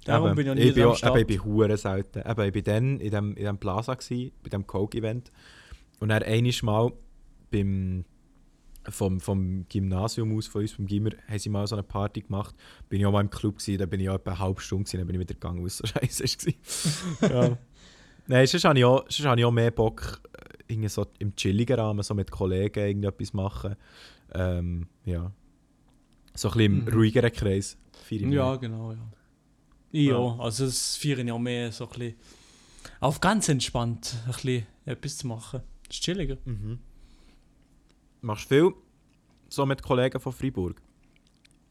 [0.05, 2.19] Darum Eben, bin ich auch nie ich bin, auch- eben, ich bin hure selten.
[2.29, 5.31] Eben, ich bin dann in dem, in dem Plaza, gsi, bei dem Coke-Event.
[5.99, 6.91] Und dann einiges Mal
[7.51, 8.05] beim,
[8.89, 12.55] vom, vom Gymnasium aus, von uns, vom Gimmer, haben sie mal so eine Party gemacht.
[12.89, 14.83] Bin ich auch mal im Club, gewesen, da bin ich auch etwa eine halbe Stunde,
[14.85, 16.23] gewesen, dann bin ich wieder gegangen, weil es so scheiße
[17.21, 17.29] war.
[17.49, 17.57] ja.
[18.27, 21.35] Nein, sonst habe ich auch, sonst habe ich auch mehr Bock, äh, irgendwie so im
[21.35, 23.75] chilligen Rahmen, so mit Kollegen irgendetwas machen.
[24.33, 25.31] Ähm, ja.
[26.33, 26.87] So ein bisschen im Mhm.
[26.93, 27.77] ruhigeren Kreis.
[28.09, 28.97] Ja, genau, ja.
[29.91, 30.17] Ich Ja.
[30.17, 30.39] auch.
[30.39, 32.15] Also das feiern ja mehr so ein bisschen
[32.99, 35.61] auf ganz entspannt ein bisschen etwas zu machen.
[35.87, 36.37] Das ist chilliger.
[36.45, 36.79] Mhm.
[38.25, 38.73] Machst du viel
[39.49, 40.81] so mit Kollegen von Freiburg?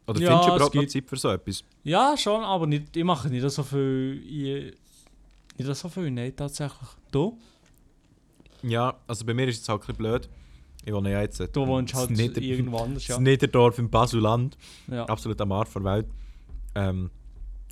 [0.07, 0.86] Oder Ja, findest du überhaupt noch.
[0.86, 1.64] Zeit für so etwas?
[1.82, 4.22] Ja, schon, aber nicht, ich mache nicht so viel.
[4.24, 4.74] Ich,
[5.59, 6.88] nicht so viel, nein, tatsächlich.
[7.11, 7.36] Du?
[8.62, 10.28] Ja, also bei mir ist es halt ein bisschen blöd.
[10.86, 13.18] Ich wohne ja jetzt Du wohnst halt Nieder irgendwo anders, ja.
[13.18, 15.05] Niederdorf im Basuland, ja.
[15.07, 16.07] absolut am Arsch der Welt.
[16.74, 17.11] Ähm,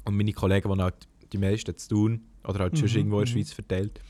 [0.04, 3.26] und meine Kollegen wohnen halt die meisten zu tun oder halt schon Mhm, irgendwo in
[3.26, 3.38] der mhm.
[3.38, 4.00] Schweiz verteilt.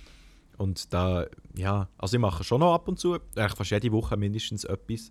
[0.63, 4.17] Und da, ja, also ich mache schon noch ab und zu, eigentlich fast jede Woche
[4.17, 5.11] mindestens etwas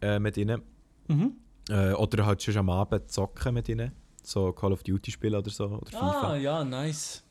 [0.00, 0.62] äh, mit ihnen.
[1.08, 1.32] Mhm.
[1.68, 3.90] Äh, oder halt schon am Abend zocken mit ihnen.
[4.22, 5.64] So Call of Duty spielen oder so.
[5.64, 6.30] Oder FIFA.
[6.30, 7.24] Ah, ja, nice.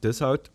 [0.00, 0.50] Das halt.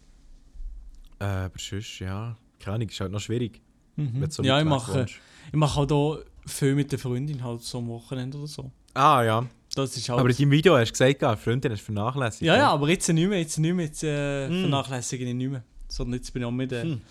[1.19, 3.61] Äh, aber sonst, ja, keine Ahnung, ist halt noch schwierig.
[3.95, 4.30] Mhm.
[4.30, 7.88] so ja, ich mache, ich mache auch hier viel mit der Freundin halt so am
[7.88, 8.72] Wochenende oder so.
[8.93, 9.47] Ah, ja.
[9.76, 10.19] Das ist halt.
[10.19, 12.41] Aber in deinem Video hast du gesagt, ja, Freundin hast du vernachlässigt.
[12.43, 14.61] ja, ja, aber jetzt nicht mehr, jetzt nicht mehr, jetzt äh, Hm.
[14.61, 15.63] vernachlässige ich nicht mehr.
[15.88, 16.84] Sondern jetzt bin ich auch mit der.
[16.84, 17.01] Hm.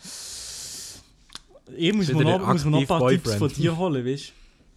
[1.77, 3.57] Ich muss mir noch, muss ein paar aktive Tipps von Boyfriend?
[3.59, 4.29] dir holen, weißt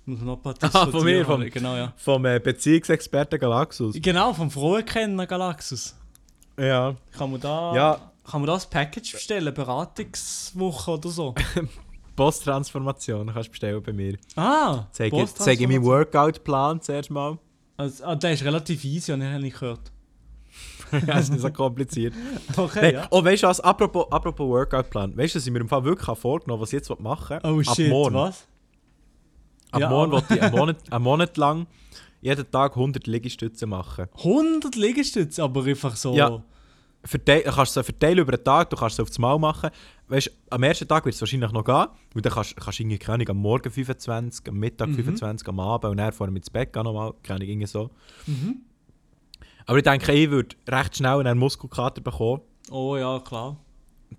[0.05, 0.11] du?
[0.11, 1.49] Muss mir noch ein paar Tipps Ah, von, von dir mir, vom- holen.
[1.51, 1.93] Genau, ja.
[1.97, 3.95] Vom äh, Beziehungsexperten Galaxus.
[3.99, 5.95] Genau, vom Frauenkenner Galaxus.
[6.59, 6.95] Ja.
[7.17, 7.75] Kann man da.
[7.75, 9.53] Ja, Kann man das Package bestellen?
[9.53, 11.33] Beratungswoche oder so?
[12.15, 14.17] Posttransformation kannst du bestellen bei mir.
[14.35, 14.85] Ah!
[14.91, 17.39] Zeige ich, zeig ich meinen Workout-Plan zuerst mal.
[17.77, 19.91] Also, ah, der ist relativ easy, habe ich nicht gehört.
[21.07, 22.13] ja, ist nicht so kompliziert.
[22.55, 23.07] Okay, Nein, ja.
[23.09, 23.59] Oh, weißt du was?
[23.59, 25.17] Apropos, apropos Workout-Plan.
[25.17, 27.51] Weißt du, dass ich mir im Fall wirklich vorgenommen was ich jetzt machen will?
[27.51, 28.15] Oh Ab shit, morgen.
[28.15, 28.47] was?
[29.71, 31.67] Ab Ja, morgen will ich einen Monat, einen Monat lang
[32.21, 34.07] jeden Tag 100 Liegestütze machen.
[34.17, 36.15] 100 Liegestütze, aber einfach so.
[36.15, 36.43] Ja.
[37.05, 39.69] Verteil, du kannst sie verteilen über den Tag, du kannst sie aufs Mal machen.
[40.07, 43.13] Weißt, am ersten Tag wird es wahrscheinlich noch gehen, weil dann kannst kannst du keine
[43.15, 44.95] Ahnung, am Morgen 25, am Mittag Mhm.
[44.95, 47.89] 25, am Abend und dann vorher ins Bett gehen nochmal, keine irgendwie so.
[48.25, 48.61] Mhm.
[49.65, 52.41] Aber ich denke, ich würde recht schnell einen Muskelkater bekommen.
[52.71, 53.57] Oh ja, klar.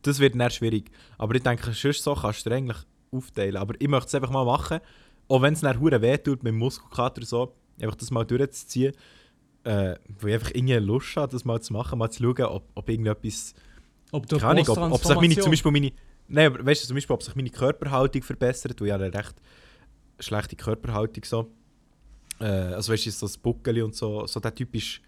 [0.02, 0.90] Das wird dann schwierig.
[1.18, 2.78] Aber ich denke, sonst so kannst du eigentlich
[3.10, 3.56] aufteilen.
[3.56, 4.80] Aber ich möchte es einfach mal machen,
[5.28, 8.24] auch wenn es dann hure weh tut mit dem Muskelkater und so, einfach das mal
[8.24, 8.92] durchzuziehen.
[9.64, 12.64] Äh, weil ich einfach irgendwie Lust habe, das mal zu machen, mal zu schauen, ob,
[12.74, 13.54] ob irgendetwas
[14.12, 15.92] Ob du keine Ahnung, ob, ob sich meine, zum Beispiel meine,
[16.28, 19.14] nein, aber weißt du, zum Beispiel, ob sich meine Körperhaltung verbessert, weil ich habe eine
[19.14, 19.34] recht
[20.20, 21.50] schlechte Körperhaltung so.
[22.40, 25.00] Äh, also weißt du, so das Buckeli und so, so der typisch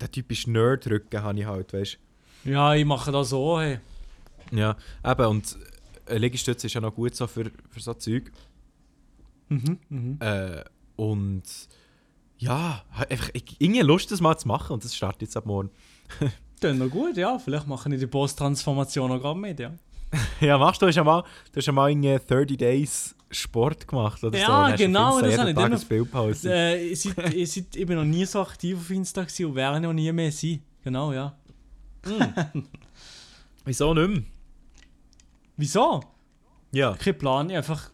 [0.00, 1.98] der typische Nerd-Rücken habe ich halt, weißt
[2.44, 3.80] Ja, ich mache das so, hey.
[4.50, 4.56] du.
[4.56, 5.58] Ja, eben, und
[6.06, 8.30] eine Liegestütze ist ja noch gut so für, für so Zeug.
[9.48, 10.16] Mhm, mhm.
[10.20, 10.64] Äh,
[10.96, 11.42] und
[12.38, 15.70] ja, einfach ich- irgendwie Lust, das mal zu machen und das startet jetzt ab morgen.
[16.60, 17.38] Dann noch gut, ja.
[17.38, 19.72] Vielleicht mache ich die Post-Transformation noch gerade mit, ja.
[20.40, 21.22] Ja, machst du, hast ja mal,
[21.52, 24.72] du hast ja mal irgendwie 30 Days Sport gemacht oder Ja, so.
[24.72, 26.50] Auf genau, das habe ich Tag dann ein noch- Bild gepostet.
[26.50, 29.80] Äh, ich, seid, ich, ich bin noch nie so aktiv auf Insta gewesen und werde
[29.80, 30.62] noch nie mehr sein.
[30.82, 31.36] Genau, ja.
[33.64, 34.22] Wieso nicht mehr?
[35.56, 36.02] Wieso?
[36.72, 36.94] Ja.
[36.96, 37.90] Kein Plan, ich einfach.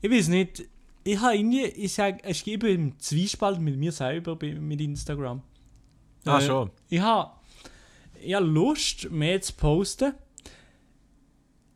[0.00, 0.64] Ich weiß nicht.
[1.04, 5.42] Ich habe irgendwie, ich sage, ich gebe im Zwiespalt mit mir selber mit Instagram.
[6.24, 6.70] Ah, Äh, schon.
[6.88, 7.30] Ich habe
[8.22, 10.12] ich hab Lust, mehr zu posten.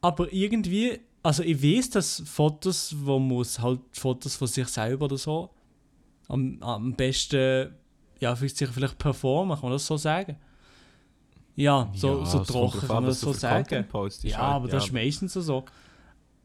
[0.03, 5.16] Aber irgendwie, also ich weiß, dass Fotos, wo muss halt Fotos von sich selber oder
[5.16, 5.51] so
[6.29, 7.75] am, am besten,
[8.20, 10.37] ja, vielleicht, sich vielleicht performen, kann man das so sagen?
[11.57, 13.87] Ja, so, Ja, so es trocken kann an, man das so sagen.
[14.22, 14.55] Ja, halt.
[14.55, 15.64] aber das ist meistens so.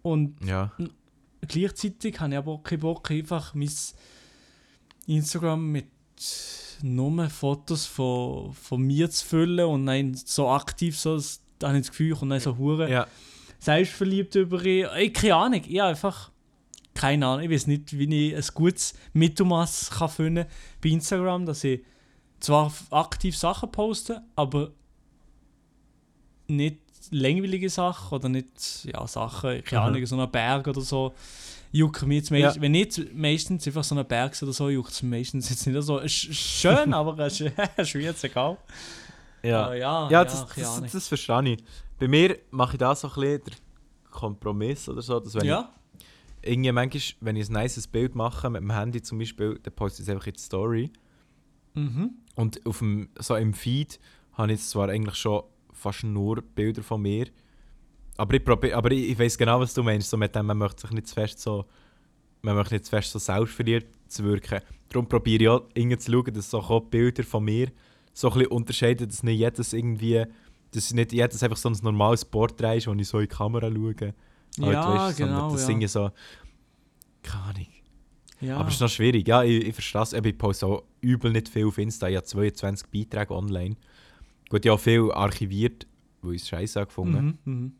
[0.02, 0.72] Und Ja.
[1.48, 3.70] Gleichzeitig habe ich aber auch keinen Bock, einfach mein
[5.08, 5.88] Instagram mit
[6.82, 11.78] nur Fotos von, von mir zu füllen und dann so aktiv so, das- da habe
[11.78, 13.08] ich das Gefühl, und dann so hure Ja.
[13.60, 14.86] selbstverliebt über ihn.
[14.94, 16.32] Ey, keine Ahnung, ja einfach
[16.94, 17.46] keine Ahnung.
[17.46, 20.46] Ich weiß nicht, wie ich ein gutes Mittelmaß kann finden
[20.82, 21.82] bei Instagram, dass ich
[22.40, 24.72] zwar aktiv Sachen poste, aber
[26.48, 26.80] nicht
[27.12, 29.88] langweilige Sachen oder nicht ja, Sachen, keine Mhm.
[29.96, 31.14] Ahnung, so ein Berg oder so.
[31.72, 32.62] Juckt mich jetzt meist, Ja.
[32.62, 36.00] wenn nicht meistens einfach so ein Berg oder so, juckt es meistens jetzt nicht so.
[36.00, 38.58] Ist ist schön, aber es ist, mir jetzt egal.
[39.44, 39.66] Ja.
[39.66, 40.90] Aber ja, Ja, das, keine das, Ahnung.
[40.92, 41.64] das verstehe ich.
[42.00, 43.54] Bei mir mache ich da so ein bisschen den
[44.12, 45.70] Kompromiss oder so, dass wenn ja,
[46.42, 49.74] ich irgendwie manchmal, wenn ich ein nices Bild mache, mit dem Handy zum Beispiel, dann
[49.76, 50.92] poste ich es einfach in die Story.
[51.76, 52.12] mhm.
[52.36, 54.00] Und auf dem, so im Feed
[54.34, 55.44] habe ich jetzt zwar eigentlich schon
[55.80, 57.28] fast nur Bilder von mir,
[58.20, 60.10] aber ich, probier, aber ich, ich weiß genau, was du meinst.
[60.10, 61.66] So mit dem, man möchte sich nicht zu fest so,
[62.42, 64.60] man möchte nicht zu fest so selbstverliebt zu wirken.
[64.90, 67.72] Darum probiere ich auch irgendwie zu schauen, dass so auch Bilder von mir
[68.14, 70.26] so ein bisschen unterscheiden, dass nicht jedes irgendwie,
[70.72, 73.72] dass nicht jedes einfach so ein normales Porträt ist, wo ich so in die Kamera
[73.72, 73.96] schaue.
[74.02, 74.16] Halt,
[74.58, 75.88] Ja, sondern genau, Das ja.
[75.88, 76.12] so,
[77.24, 77.68] keine Ahnung.
[78.42, 78.58] ja.
[78.58, 79.28] Aber es ist noch schwierig.
[79.30, 80.12] Ja, ich, ich verstehe es.
[80.12, 82.10] Ich poste auch übel nicht viel auf Insta.
[82.10, 83.78] Ich habe 22 Beiträge online.
[84.50, 85.88] Gut, habe viel archiviert,
[86.22, 87.72] weil ich es scheiße gefunden mhm, mhm.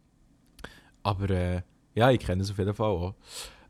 [1.02, 1.62] Aber äh,
[1.96, 3.16] ja, ich kenne es auf jeden Fall auch.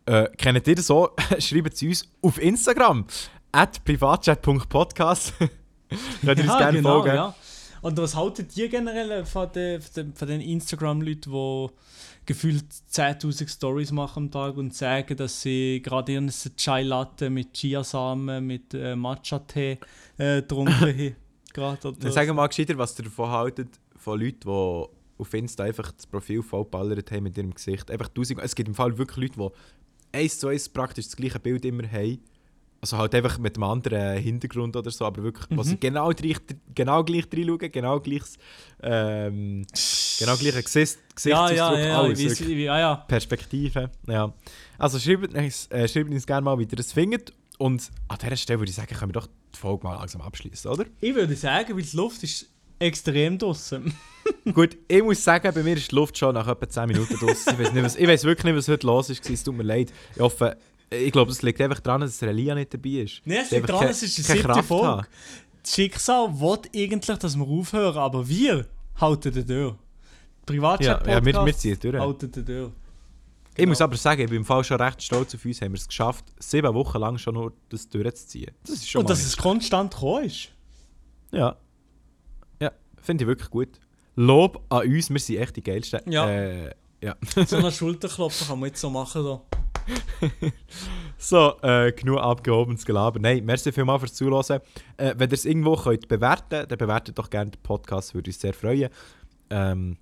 [0.06, 1.12] Äh, kennt ihr das auch?
[1.40, 3.06] Schreibt es uns auf Instagram.
[3.52, 5.34] at privatchat.podcast.
[6.22, 7.16] Könnt ihr uns gerne genau, folgen.
[7.16, 7.36] ja.
[7.82, 11.68] Und was haltet ihr generell von den, von den, von den Instagram-Leuten, die
[12.26, 17.54] gefühlt 10.000 Stories machen am Tag und sagen, dass sie gerade ihren Chai Latte mit
[17.54, 19.80] Chiasamen, mit äh, Matcha-Tee
[20.18, 21.16] äh, getrunken haben?
[21.54, 24.86] Gerade, Dann sagen wir mal gescheiter, was ihr davon haltet, von Leuten, die
[25.22, 27.92] auf Insta einfach das Profil vollballert haben mit ihrem Gesicht.
[27.92, 28.40] Einfach tausend.
[28.42, 29.52] Es gibt im Fall wirklich Leute,
[30.14, 32.20] die eins zu eins praktisch das gleiche Bild immer haben.
[32.82, 35.80] Also halt einfach mit einem anderen Hintergrund oder so, aber wirklich, Mhm.
[35.82, 36.38] genau, gleich,
[36.74, 38.38] genau gleich reinschauen, genau gleiches,
[38.82, 39.66] ähm,
[40.18, 42.20] genau gleiche Gesicht, ja, Gesichtsausdruck, ja, ja, alles.
[42.20, 42.58] ich weiss, wirklich.
[42.58, 42.96] ich, ja, ja.
[42.96, 44.34] Perspektive, ja.
[44.78, 47.34] Also schreibt uns, äh, schreibt uns gerne mal, wie ihr das findet.
[47.60, 50.72] Und an dieser Stelle würde ich sagen, können wir doch die Folge mal langsam abschließen,
[50.72, 50.86] oder?
[51.02, 52.48] Ich würde sagen, weil die Luft ist
[52.80, 53.94] extrem draussen.
[54.54, 57.54] Gut, ich muss sagen, bei mir ist die Luft schon nach etwa 10 Minuten draussen.
[57.54, 59.30] Ich weiß nicht, was- ich weiß wirklich nicht, was heute los ist.
[59.30, 59.92] Es tut mir leid.
[60.16, 60.56] Ich hoffe,
[60.90, 63.22] ich glaube, es liegt einfach daran, dass Relia nicht dabei ist.
[63.26, 64.88] Nein, es liegt daran, es ist die keine siebte Folge.
[64.88, 65.08] haben.
[65.62, 69.78] Das Schicksal will eigentlich, dass wir aufhören, aber wir halten die Tür.
[70.46, 72.00] privatchat Ja, ja, wir- wir durch.
[72.02, 72.72] halten die Tür.
[73.60, 75.78] Ich muss aber sagen, ich bin im Fall schon recht stolz auf uns, haben wir
[75.78, 78.52] es geschafft, sieben Wochen lang schon nur das durchzuziehen.
[78.64, 80.50] Das ist schon Und dass es konstant gekommen ist.
[81.32, 81.56] Ja.
[82.60, 83.80] Ja, finde ich wirklich gut.
[84.16, 86.02] Lob an uns, wir sind echt die geilsten.
[86.12, 86.30] Ja.
[86.30, 87.16] Äh, ja.
[87.46, 89.24] So einen Schulterklopfen kann man jetzt so machen.
[89.24, 89.42] Da.
[91.18, 93.20] So, äh, genug abgehobenes Gelaber.
[93.20, 94.62] Nein, merci vielmals fürs Zuhören.
[94.98, 98.40] Äh, wenn ihr es irgendwo könnt bewerten dann bewertet doch gerne den Podcast, würde uns
[98.40, 98.90] sehr freuen.
[99.50, 99.98] Ähm,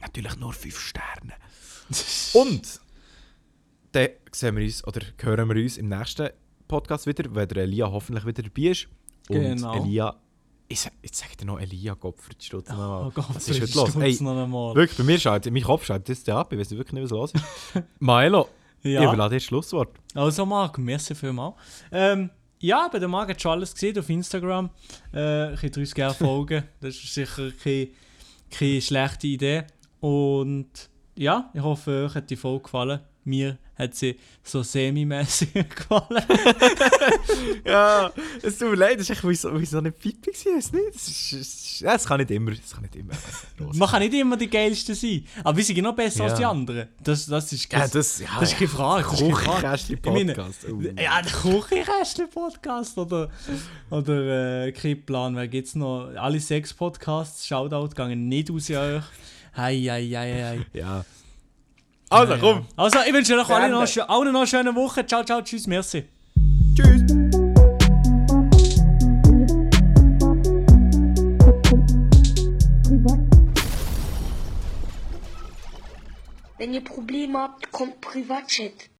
[0.00, 1.32] natürlich nur 5 Sterne.
[2.34, 2.80] Und
[3.92, 6.30] dann sehen wir uns, oder hören wir uns im nächsten
[6.68, 8.88] Podcast wieder, wenn der Elia hoffentlich wieder dabei ist.
[9.28, 9.74] Und Genau.
[9.84, 10.16] Elia,
[10.68, 12.70] ich, jetzt sag ich dir noch Elia Gottfried Stutz.
[12.70, 13.96] Oh Gott, Was ist heute los?
[13.96, 14.74] Ey, noch einmal.
[14.74, 17.32] wirklich, bei mir schaltet, mein Kopf schaltet jetzt ab, ich weiß wirklich nicht, was los
[17.34, 17.44] ist.
[18.84, 19.04] Ich Ja.
[19.04, 19.90] überlasse dir das Schlusswort.
[20.14, 21.54] Also Marc, merci vielmals.
[21.92, 24.70] Ähm, ja, bei der Marc hat schon alles gesehen auf Instagram.
[25.12, 26.64] Äh, könnt ihr uns gerne folgen.
[26.80, 27.88] Das ist sicher keine,
[28.50, 29.64] keine schlechte Idee.
[30.00, 32.98] Und ja, ich hoffe, euch hat die Folge gefallen.
[33.24, 36.22] Mir hat sie so semi-mässig gefallen.
[37.64, 38.12] Ja,
[38.42, 40.94] es tut mir leid, das ist wieso, wieso nicht Pipi gewesen, nicht.
[40.94, 43.14] Das, ist, das, ja, das kann nicht immer, das kann nicht immer.
[43.74, 46.30] Man kann nicht immer die geilste sein, aber wir sind noch besser Ja.
[46.30, 46.88] als die anderen.
[47.02, 49.04] Das, das ist Ja, das, ja, das ist keine Frage.
[49.08, 50.66] Keine Kuchenkästchen-Podcast.
[50.70, 50.80] Oh.
[51.00, 53.30] Ja, der Kuchenkästchen-Podcast oder,
[53.90, 56.08] oder äh, Kripplan, wer gibt's noch?
[56.16, 59.04] Alle sechs Podcasts, Shoutout, gehen nicht raus an euch.
[59.56, 60.66] Hei, hei, hei, hei.
[60.78, 61.04] Ja.
[62.12, 62.66] Also, komm.
[62.76, 65.06] Also, ich wünsche euch alle noch, allen noch eine schöne Woche.
[65.06, 66.04] Ciao, ciao, tschüss, merci.
[66.74, 67.02] Tschüss.
[76.58, 78.90] Wenn ihr Probleme habt, kommt Privatchat.